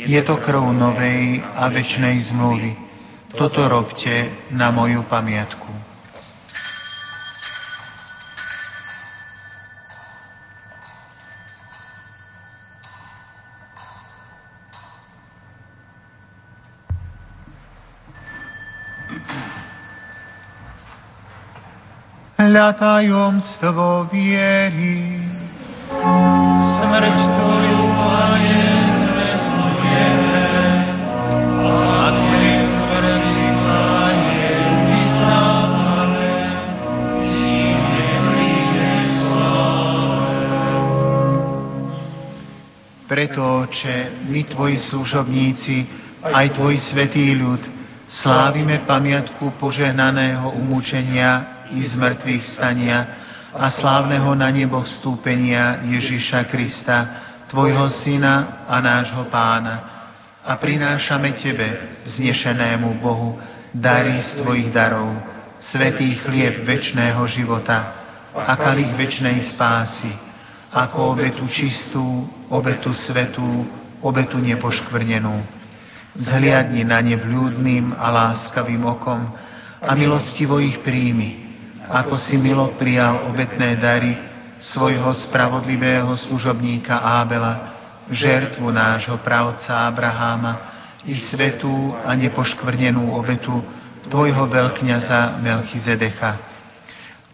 Je 0.00 0.16
to 0.24 0.40
krv 0.40 0.64
novej 0.72 1.44
a 1.44 1.68
večnej 1.68 2.24
zmluvy. 2.32 2.85
Toto 3.34 3.66
robte 3.68 4.30
na 4.54 4.70
moju 4.70 5.02
pamiatku. 5.10 5.66
hľa 22.56 22.72
tajomstvo 22.72 24.08
viery. 24.08 25.20
Smrť 26.80 27.16
Tvoju, 27.18 27.35
Preto, 43.06 43.62
Oče, 43.62 44.26
my 44.26 44.42
Tvoji 44.50 44.82
služobníci, 44.90 45.86
aj 46.26 46.58
Tvoj 46.58 46.74
svetý 46.90 47.38
ľud, 47.38 47.62
slávime 48.10 48.82
pamiatku 48.82 49.54
požehnaného 49.62 50.58
umúčenia 50.58 51.62
i 51.70 51.86
z 51.86 51.94
mŕtvych 51.94 52.44
stania 52.58 52.98
a 53.54 53.70
slávneho 53.70 54.34
na 54.34 54.50
nebo 54.50 54.82
vstúpenia 54.82 55.86
Ježiša 55.86 56.50
Krista, 56.50 56.98
Tvojho 57.46 57.86
Syna 58.02 58.66
a 58.66 58.82
nášho 58.82 59.30
Pána. 59.30 59.76
A 60.42 60.58
prinášame 60.58 61.38
Tebe, 61.38 62.02
vznešenému 62.10 62.98
Bohu, 62.98 63.38
dary 63.70 64.18
z 64.18 64.42
Tvojich 64.42 64.74
darov, 64.74 65.14
svetý 65.62 66.18
chlieb 66.26 66.66
väčšného 66.66 67.22
života 67.30 67.78
a 68.34 68.50
kalich 68.58 68.98
väčšnej 68.98 69.54
spásy, 69.54 70.25
ako 70.76 71.16
obetu 71.16 71.48
čistú, 71.48 72.28
obetu 72.52 72.92
svetú, 72.92 73.64
obetu 74.04 74.36
nepoškvrnenú. 74.36 75.40
Zhliadni 76.20 76.84
na 76.84 77.00
ne 77.00 77.16
vľúdnym 77.16 77.96
a 77.96 78.12
láskavým 78.12 78.84
okom 78.84 79.24
a 79.80 79.90
milostivo 79.96 80.60
ich 80.60 80.84
príjmi, 80.84 81.48
ako 81.88 82.20
si 82.20 82.36
milo 82.36 82.76
prijal 82.76 83.32
obetné 83.32 83.80
dary 83.80 84.12
svojho 84.60 85.16
spravodlivého 85.28 86.12
služobníka 86.28 86.92
Ábela, 86.92 87.72
žertvu 88.12 88.68
nášho 88.68 89.16
pravca 89.24 89.88
Abraháma 89.88 90.52
i 91.08 91.16
svetú 91.16 91.96
a 92.04 92.12
nepoškvrnenú 92.12 93.16
obetu 93.16 93.64
Tvojho 94.06 94.46
veľkňaza 94.46 95.42
Melchizedecha. 95.42 96.38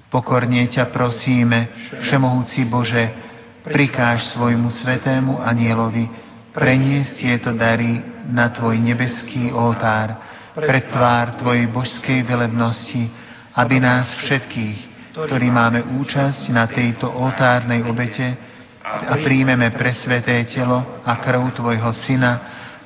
Pokorne 0.09 0.65
ťa 0.73 0.89
prosíme, 0.89 1.69
Všemohúci 2.05 2.65
Bože, 2.65 3.32
prikáž 3.63 4.35
svojmu 4.35 4.69
svetému 4.71 5.39
anielovi 5.39 6.11
preniesť 6.53 7.13
tieto 7.17 7.51
dary 7.55 8.03
na 8.29 8.53
Tvoj 8.53 8.77
nebeský 8.77 9.51
oltár, 9.55 10.19
pred 10.53 10.85
tvár 10.93 11.41
Tvojej 11.41 11.67
božskej 11.73 12.29
velebnosti, 12.29 13.09
aby 13.57 13.81
nás 13.81 14.13
všetkých, 14.21 14.79
ktorí 15.17 15.49
máme 15.49 15.81
účasť 16.03 16.53
na 16.53 16.69
tejto 16.69 17.09
oltárnej 17.09 17.81
obete 17.89 18.37
a 18.85 19.17
príjmeme 19.17 19.73
pre 19.73 19.97
sveté 19.97 20.45
telo 20.51 21.01
a 21.07 21.17
krv 21.23 21.57
Tvojho 21.57 21.93
Syna, 22.05 22.33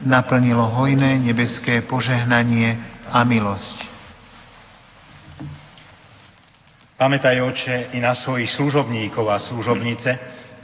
naplnilo 0.05 0.63
hojné 0.77 1.19
nebeské 1.25 1.83
požehnanie 1.89 2.77
a 3.09 3.25
milosť. 3.25 3.97
Pamätaj, 6.97 7.45
Oče, 7.45 7.93
i 7.93 8.01
na 8.01 8.17
svojich 8.17 8.57
služobníkov 8.57 9.29
a 9.29 9.37
služobnice, 9.37 10.17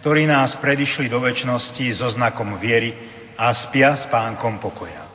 ktorí 0.03 0.27
nás 0.27 0.59
predišli 0.59 1.07
do 1.07 1.23
väčšnosti 1.23 2.03
so 2.03 2.11
znakom 2.11 2.59
viery 2.59 2.91
a 3.39 3.55
spia 3.55 3.95
s 3.95 4.03
pánkom 4.11 4.59
pokoja. 4.59 5.07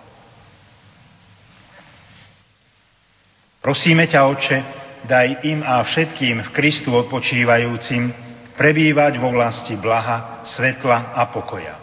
Prosíme 3.59 4.07
ťa, 4.07 4.19
Oče, 4.31 4.57
daj 5.03 5.43
im 5.43 5.59
a 5.59 5.83
všetkým 5.83 6.39
v 6.39 6.53
Kristu 6.55 6.95
odpočívajúcim 6.95 8.15
prebývať 8.55 9.19
vo 9.19 9.35
vlasti 9.35 9.75
blaha, 9.75 10.47
svetla 10.47 11.11
a 11.19 11.27
pokoja. 11.35 11.75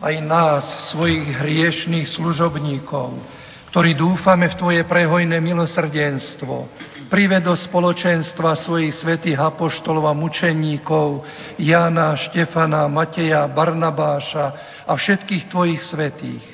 Aj 0.00 0.16
nás, 0.24 0.64
svojich 0.96 1.28
hriešných 1.44 2.08
služobníkov, 2.08 3.20
ktorí 3.72 3.96
dúfame 3.96 4.52
v 4.52 4.58
Tvoje 4.60 4.82
prehojné 4.84 5.40
milosrdenstvo, 5.40 6.68
prived 7.08 7.40
do 7.40 7.56
spoločenstva 7.56 8.52
svojich 8.60 8.92
svetých 9.00 9.40
apoštolov 9.40 10.12
a 10.12 10.14
mučeníkov 10.14 11.24
Jana, 11.56 12.12
Štefana, 12.12 12.84
Mateja, 12.92 13.48
Barnabáša 13.48 14.46
a 14.84 14.92
všetkých 14.92 15.48
Tvojich 15.48 15.80
svetých. 15.88 16.44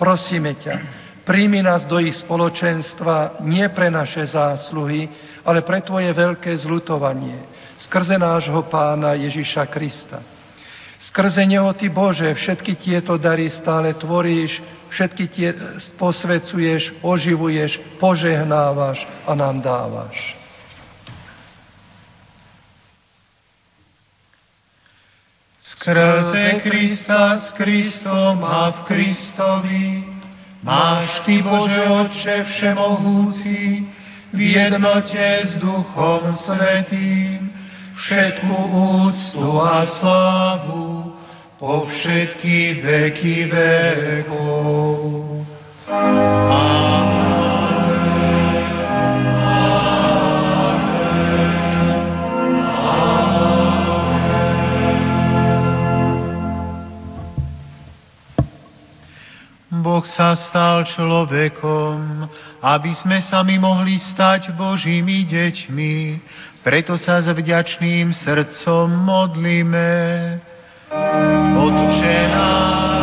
Prosíme 0.00 0.56
ťa, 0.56 1.04
Príjmi 1.26 1.58
nás 1.58 1.82
do 1.90 1.98
ich 1.98 2.14
spoločenstva 2.22 3.42
nie 3.42 3.66
pre 3.74 3.90
naše 3.90 4.24
zásluhy, 4.24 5.10
ale 5.44 5.60
pre 5.60 5.84
Tvoje 5.84 6.08
veľké 6.08 6.56
zlutovanie, 6.64 7.36
skrze 7.84 8.16
nášho 8.16 8.64
Pána 8.72 9.12
Ježiša 9.12 9.68
Krista. 9.68 10.24
Skrze 10.96 11.44
Neho 11.44 11.68
Ty, 11.76 11.92
Bože, 11.92 12.32
všetky 12.32 12.80
tieto 12.80 13.20
dary 13.20 13.52
stále 13.52 13.92
tvoríš 13.98 14.62
všetky 14.90 15.24
tie 15.28 15.48
posvecuješ, 16.00 17.02
oživuješ, 17.02 18.00
požehnávaš 18.00 19.02
a 19.26 19.32
nám 19.34 19.60
dávaš. 19.60 20.16
Skrze 25.66 26.62
Krista 26.62 27.42
s 27.42 27.50
Kristom 27.58 28.38
a 28.46 28.70
v 28.70 28.78
Kristovi 28.86 30.06
máš 30.62 31.26
Ty, 31.26 31.42
Bože 31.42 31.82
Otče 31.90 32.36
Všemohúci, 32.46 33.82
v 34.30 34.38
jednote 34.38 35.26
s 35.42 35.58
Duchom 35.58 36.30
Svetým, 36.38 37.50
všetku 37.98 38.54
úctu 39.10 39.48
a 39.58 39.86
slávu 39.90 40.95
po 41.56 41.88
všetky 41.88 42.84
veky 42.84 43.48
vekov. 43.48 44.96
Boh 59.86 60.04
sa 60.04 60.36
stal 60.36 60.84
človekom, 60.84 62.28
aby 62.60 62.92
sme 63.00 63.24
sami 63.24 63.56
mohli 63.56 63.96
stať 63.96 64.52
Božími 64.52 65.24
deťmi. 65.24 65.94
Preto 66.60 67.00
sa 67.00 67.24
s 67.24 67.32
vďačným 67.32 68.12
srdcom 68.12 68.92
modlíme. 68.92 69.96
Otče 70.90 72.28
náš, 72.30 72.95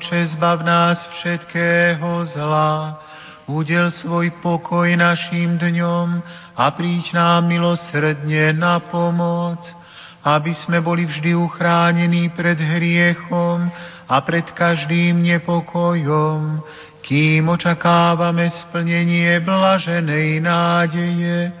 Oče, 0.00 0.32
zbav 0.32 0.64
nás 0.64 0.96
všetkého 1.12 2.24
zla, 2.32 2.96
udel 3.44 3.92
svoj 3.92 4.32
pokoj 4.40 4.88
našim 4.96 5.60
dňom 5.60 6.24
a 6.56 6.64
príď 6.72 7.12
nám 7.20 7.44
milosrdne 7.44 8.56
na 8.56 8.80
pomoc, 8.80 9.60
aby 10.24 10.56
sme 10.56 10.80
boli 10.80 11.04
vždy 11.04 11.36
uchránení 11.36 12.32
pred 12.32 12.56
hriechom 12.56 13.68
a 14.08 14.16
pred 14.24 14.48
každým 14.56 15.20
nepokojom, 15.20 16.64
kým 17.04 17.52
očakávame 17.52 18.48
splnenie 18.48 19.36
blaženej 19.44 20.40
nádeje 20.40 21.52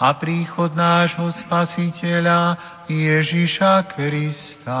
a 0.00 0.16
príchod 0.16 0.72
nášho 0.72 1.28
Spasiteľa 1.44 2.56
Ježiša 2.88 3.84
Krista. 3.92 4.80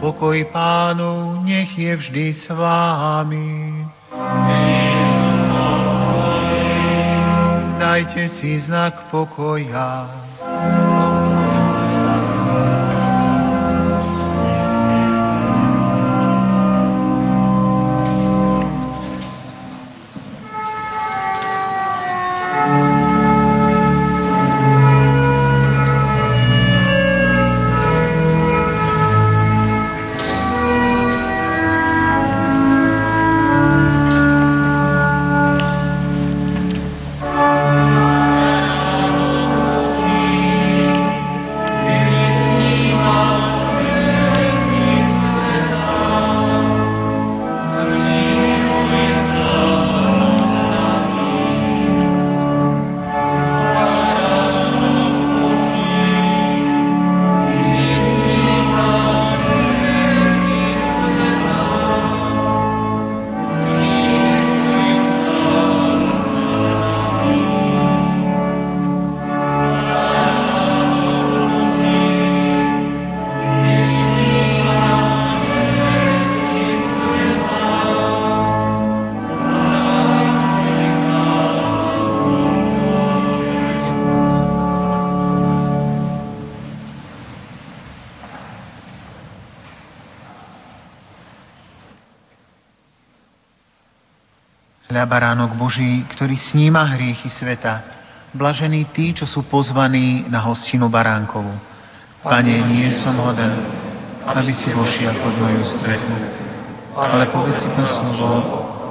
Pokoj 0.00 0.38
pánov 0.52 1.44
nech 1.44 1.72
je 1.78 1.92
vždy 1.96 2.26
s 2.34 2.48
vámi. 2.52 3.84
Dajte 7.80 8.28
si 8.28 8.60
znak 8.60 9.08
pokoja. 9.08 10.19
Hľa 95.00 95.08
baránok 95.08 95.56
Boží, 95.56 96.04
ktorý 96.12 96.36
sníma 96.36 96.84
hriechy 96.92 97.32
sveta. 97.32 97.80
Blažení 98.36 98.84
tí, 98.92 99.16
čo 99.16 99.24
sú 99.24 99.48
pozvaní 99.48 100.28
na 100.28 100.44
hostinu 100.44 100.92
baránkovú. 100.92 101.56
Pane, 102.20 102.68
nie 102.68 102.92
som 103.00 103.16
hoden, 103.16 103.48
aby 104.28 104.52
si 104.52 104.68
vošiel 104.68 105.16
pod 105.24 105.32
moju 105.40 105.64
strechu, 105.64 106.16
ale 106.92 107.32
povedz 107.32 107.64
si 107.64 107.72
to 107.80 107.84
slovo 107.88 108.44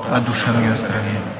a 0.09 0.17
dušami 0.17 0.73
o 0.73 0.75
zdravie. 0.81 1.38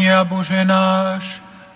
Pane 0.00 0.24
Bože 0.32 0.64
náš, 0.64 1.20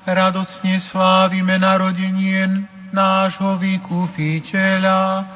radosne 0.08 0.80
slávime 0.80 1.60
narodenie 1.60 2.64
nášho 2.88 3.60
vykupiteľa 3.60 5.28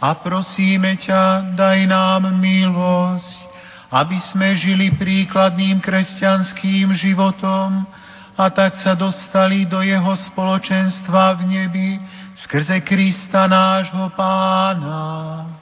a 0.00 0.08
prosíme 0.24 0.96
ťa, 0.96 1.52
daj 1.52 1.84
nám 1.84 2.32
milosť, 2.40 3.44
aby 3.92 4.16
sme 4.32 4.56
žili 4.56 4.88
príkladným 4.96 5.84
kresťanským 5.84 6.96
životom 6.96 7.84
a 8.40 8.48
tak 8.48 8.72
sa 8.80 8.96
dostali 8.96 9.68
do 9.68 9.84
jeho 9.84 10.16
spoločenstva 10.32 11.36
v 11.36 11.40
nebi 11.44 12.00
skrze 12.40 12.80
Krista 12.88 13.44
nášho 13.52 14.16
pána. 14.16 15.59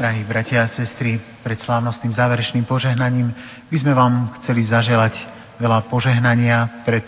Drahí 0.00 0.24
bratia 0.24 0.64
a 0.64 0.72
sestry, 0.72 1.20
pred 1.44 1.60
slávnostným 1.60 2.16
záverečným 2.16 2.64
požehnaním 2.64 3.36
by 3.68 3.76
sme 3.76 3.92
vám 3.92 4.32
chceli 4.40 4.64
zaželať 4.64 5.12
veľa 5.60 5.92
požehnania 5.92 6.88
pred, 6.88 7.04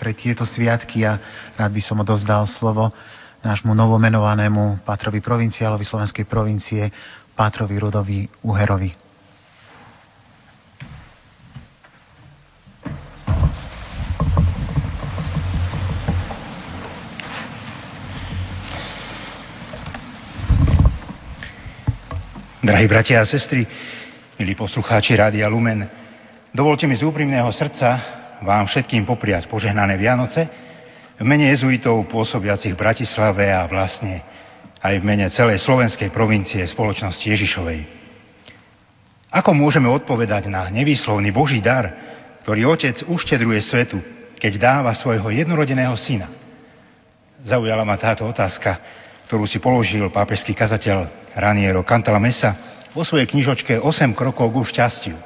pred 0.00 0.16
tieto 0.16 0.48
sviatky 0.48 1.04
a 1.04 1.20
rád 1.60 1.76
by 1.76 1.82
som 1.84 2.00
odovzdal 2.00 2.48
slovo 2.48 2.88
nášmu 3.44 3.76
novomenovanému 3.76 4.80
patrovi 4.80 5.20
provinciálovi 5.20 5.84
Slovenskej 5.84 6.24
provincie, 6.24 6.88
pátrovi 7.36 7.76
Rudovi 7.76 8.24
Uherovi. 8.48 9.01
Drahí 22.82 22.98
bratia 22.98 23.22
a 23.22 23.30
sestry, 23.30 23.62
milí 24.42 24.58
poslucháči 24.58 25.14
Rádia 25.14 25.46
Lumen, 25.46 25.86
dovolte 26.50 26.82
mi 26.90 26.98
z 26.98 27.06
úprimného 27.06 27.46
srdca 27.54 27.94
vám 28.42 28.66
všetkým 28.66 29.06
popriať 29.06 29.46
požehnané 29.46 29.94
Vianoce 29.94 30.50
v 31.14 31.22
mene 31.22 31.46
jezuitov 31.54 32.10
pôsobiacich 32.10 32.74
v 32.74 32.82
Bratislave 32.82 33.54
a 33.54 33.70
vlastne 33.70 34.26
aj 34.82 34.98
v 34.98 35.06
mene 35.06 35.30
celej 35.30 35.62
slovenskej 35.62 36.10
provincie 36.10 36.66
spoločnosti 36.66 37.22
Ježišovej. 37.22 37.86
Ako 39.30 39.54
môžeme 39.54 39.86
odpovedať 39.86 40.50
na 40.50 40.66
nevýslovný 40.66 41.30
Boží 41.30 41.62
dar, 41.62 41.86
ktorý 42.42 42.66
Otec 42.66 43.06
uštedruje 43.06 43.62
svetu, 43.62 44.02
keď 44.42 44.58
dáva 44.58 44.90
svojho 44.98 45.30
jednorodeného 45.30 45.94
syna? 45.94 46.34
Zaujala 47.46 47.86
ma 47.86 47.94
táto 47.94 48.26
otázka, 48.26 48.74
ktorú 49.30 49.46
si 49.46 49.62
položil 49.62 50.02
pápežský 50.10 50.50
kazateľ 50.50 51.21
Raniero 51.32 51.80
Cantalamessa 51.84 52.56
vo 52.92 53.04
svojej 53.04 53.24
knižočke 53.24 53.80
8 53.80 54.12
krokov 54.12 54.52
ku 54.52 54.62
šťastiu. 54.64 55.16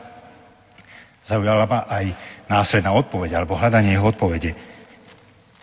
Zaujala 1.26 1.66
ma 1.66 1.82
aj 1.90 2.14
následná 2.46 2.94
odpoveď, 2.94 3.34
alebo 3.34 3.58
hľadanie 3.58 3.98
jeho 3.98 4.06
odpovede. 4.06 4.54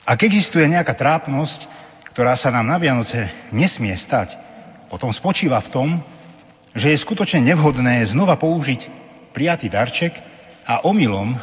Ak 0.04 0.20
existuje 0.20 0.68
nejaká 0.68 0.91
trápnosť, 1.00 1.64
ktorá 2.12 2.36
sa 2.36 2.52
nám 2.52 2.68
na 2.68 2.76
Vianoce 2.76 3.32
nesmie 3.56 3.96
stať, 3.96 4.36
potom 4.91 5.16
spočíva 5.16 5.64
v 5.64 5.72
tom, 5.72 5.89
že 6.76 6.91
je 6.91 7.04
skutočne 7.08 7.39
nevhodné 7.39 8.04
znova 8.12 8.36
použiť 8.36 8.91
prijatý 9.32 9.72
darček 9.72 10.12
a 10.68 10.84
omylom 10.84 11.39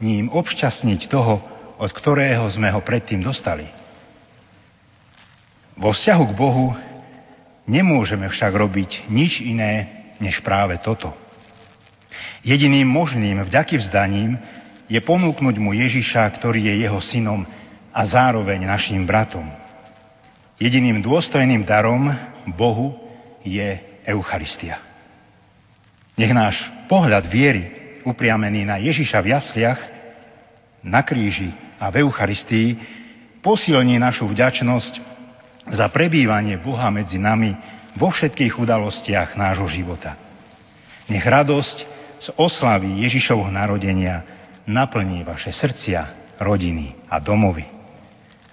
ním 0.00 0.32
obšťastniť 0.32 1.12
toho, 1.12 1.44
od 1.78 1.90
ktorého 1.92 2.48
sme 2.48 2.72
ho 2.72 2.80
predtým 2.80 3.20
dostali. 3.20 3.68
Vo 5.78 5.94
vzťahu 5.94 6.24
k 6.32 6.38
Bohu 6.38 6.74
Nemôžeme 7.68 8.24
však 8.32 8.52
robiť 8.56 9.12
nič 9.12 9.44
iné, 9.44 9.86
než 10.18 10.40
práve 10.40 10.80
toto. 10.80 11.12
Jediným 12.40 12.88
možným 12.88 13.44
vďaky 13.44 13.76
vzdaním 13.76 14.40
je 14.88 14.96
ponúknuť 15.04 15.56
mu 15.60 15.76
Ježiša, 15.76 16.24
ktorý 16.40 16.64
je 16.64 16.74
jeho 16.88 16.96
synom 17.04 17.44
a 17.92 18.00
zároveň 18.08 18.64
našim 18.64 19.04
bratom. 19.04 19.44
Jediným 20.56 21.04
dôstojným 21.04 21.62
darom 21.68 22.08
Bohu 22.56 22.96
je 23.44 23.78
Eucharistia. 24.08 24.80
Nech 26.18 26.32
náš 26.34 26.58
pohľad 26.90 27.28
viery 27.30 27.70
upriamený 28.02 28.64
na 28.66 28.80
Ježiša 28.80 29.20
v 29.22 29.30
jasliach, 29.36 29.80
na 30.82 31.04
kríži 31.04 31.52
a 31.76 31.92
v 31.92 32.02
Eucharistii 32.02 32.80
posilní 33.44 34.00
našu 34.00 34.26
vďačnosť 34.26 35.07
za 35.72 35.86
prebývanie 35.92 36.60
Boha 36.60 36.88
medzi 36.88 37.20
nami 37.20 37.52
vo 37.98 38.12
všetkých 38.12 38.56
udalostiach 38.56 39.34
nášho 39.34 39.68
života. 39.68 40.14
Nech 41.08 41.24
radosť 41.24 41.76
z 42.18 42.28
oslavy 42.36 43.06
Ježišovho 43.08 43.48
narodenia 43.48 44.22
naplní 44.68 45.24
vaše 45.24 45.54
srdcia, 45.54 46.36
rodiny 46.38 47.08
a 47.08 47.16
domovy. 47.18 47.64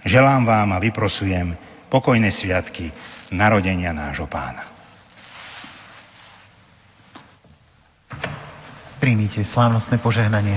Želám 0.06 0.42
vám 0.46 0.68
a 0.72 0.78
vyprosujem 0.78 1.52
pokojné 1.90 2.30
sviatky 2.32 2.90
narodenia 3.34 3.92
nášho 3.92 4.26
pána. 4.30 4.70
Príjmite 8.96 9.44
slávnostné 9.44 10.00
požehnanie. 10.00 10.56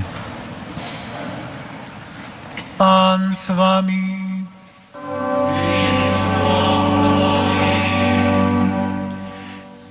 Pán 2.80 3.36
s 3.36 3.51
vami 3.51 4.09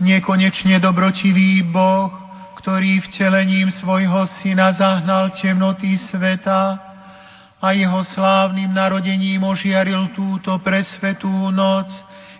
nekonečne 0.09 0.81
dobrotivý 0.81 1.61
Boh, 1.69 2.09
ktorý 2.57 3.05
vtelením 3.05 3.69
svojho 3.69 4.25
syna 4.41 4.73
zahnal 4.73 5.37
temnoty 5.37 6.01
sveta 6.01 6.81
a 7.61 7.67
jeho 7.77 8.01
slávnym 8.17 8.73
narodením 8.73 9.45
ožiaril 9.45 10.09
túto 10.17 10.57
presvetú 10.65 11.53
noc, 11.53 11.87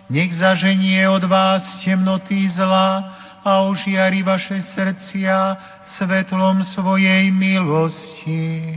nech 0.09 0.33
zaženie 0.33 1.05
od 1.05 1.23
vás 1.29 1.61
temnoty 1.85 2.49
zla 2.49 3.05
a 3.45 3.63
ožiari 3.69 4.25
vaše 4.25 4.59
srdcia 4.75 5.55
svetlom 5.85 6.65
svojej 6.65 7.29
milosti. 7.29 8.75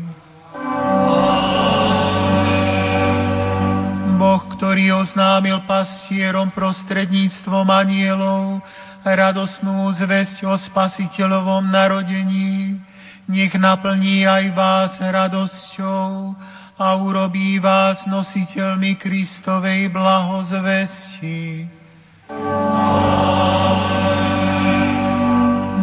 Boh, 0.53 1.02
ktorý 4.73 5.05
oznámil 5.05 5.69
pastierom 5.69 6.49
prostredníctvom 6.57 7.69
anielov 7.69 8.65
radosnú 9.05 9.85
zväzť 9.93 10.49
o 10.49 10.57
spasiteľovom 10.57 11.69
narodení, 11.69 12.81
nech 13.29 13.53
naplní 13.53 14.25
aj 14.25 14.45
vás 14.57 14.97
radosťou 14.97 16.33
a 16.81 16.89
urobí 16.97 17.61
vás 17.61 18.01
nositeľmi 18.09 18.97
Kristovej 18.97 19.93
blahozvesti. 19.93 21.69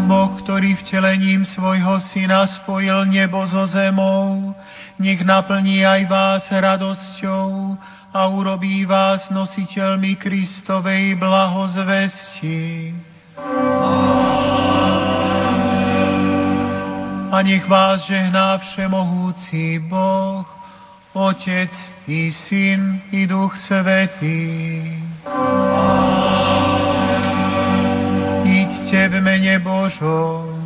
Boh, 0.09 0.33
ktorý 0.41 0.81
vtelením 0.81 1.45
svojho 1.45 2.01
syna 2.09 2.41
spojil 2.49 3.05
nebo 3.05 3.45
so 3.45 3.69
zemou, 3.69 4.57
nech 4.99 5.23
naplní 5.23 5.87
aj 5.87 6.01
vás 6.11 6.43
radosťou 6.51 7.79
a 8.11 8.21
urobí 8.27 8.83
vás 8.83 9.31
nositeľmi 9.31 10.19
Kristovej 10.19 11.15
blahozvesti. 11.15 12.91
A 17.29 17.37
nech 17.45 17.63
vás 17.71 18.03
žehná 18.03 18.59
všemohúci 18.59 19.79
Boh, 19.87 20.43
Otec 21.15 21.71
i 22.11 22.33
Syn 22.35 22.99
i 23.15 23.23
Duch 23.23 23.55
Svetý. 23.55 24.43
Iďte 28.43 29.01
v 29.07 29.15
mene 29.23 29.55
Božom. 29.63 30.59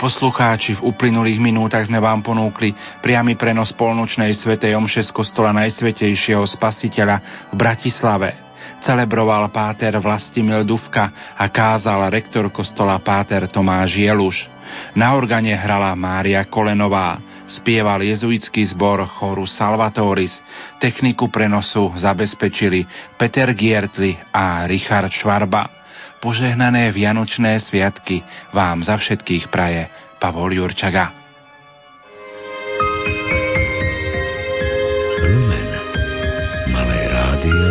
Poslucháči, 0.00 0.80
v 0.80 0.96
uplynulých 0.96 1.36
minútach 1.36 1.84
sme 1.84 2.00
vám 2.00 2.24
ponúkli 2.24 2.72
priamy 3.04 3.36
prenos 3.36 3.76
polnočnej 3.76 4.32
svetej 4.32 4.72
omše 4.72 5.04
z 5.04 5.12
kostola 5.12 5.52
Najsvetejšieho 5.52 6.40
spasiteľa 6.48 7.16
v 7.52 7.54
Bratislave. 7.60 8.48
Celebroval 8.80 9.52
páter 9.52 9.92
Vlastimil 10.00 10.64
Duvka 10.64 11.36
a 11.36 11.44
kázal 11.52 12.08
rektor 12.08 12.48
kostola 12.48 12.96
páter 13.04 13.44
Tomáš 13.52 14.00
Jeluš. 14.00 14.48
Na 14.96 15.12
organe 15.12 15.52
hrala 15.52 15.92
Mária 15.92 16.40
Kolenová, 16.48 17.20
spieval 17.44 18.00
jezuitský 18.00 18.64
zbor 18.72 19.04
choru 19.04 19.44
Salvatoris, 19.44 20.32
techniku 20.80 21.28
prenosu 21.28 21.92
zabezpečili 22.00 22.88
Peter 23.20 23.52
Giertli 23.52 24.16
a 24.32 24.64
Richard 24.64 25.12
Švarba. 25.12 25.79
Požehnané 26.20 26.92
Vianočné 26.92 27.56
sviatky 27.64 28.20
vám 28.52 28.84
za 28.84 29.00
všetkých 29.00 29.48
praje 29.48 29.88
Pavol 30.20 30.52
Jurčaga. 30.52 31.16
Lumen. 35.24 35.68
Malé 36.68 37.00
rádio 37.08 37.68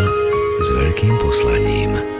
s 0.66 0.68
veľkým 0.82 1.16
poslaním. 1.22 2.19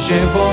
znova, 0.06 0.45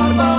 barba. 0.00 0.29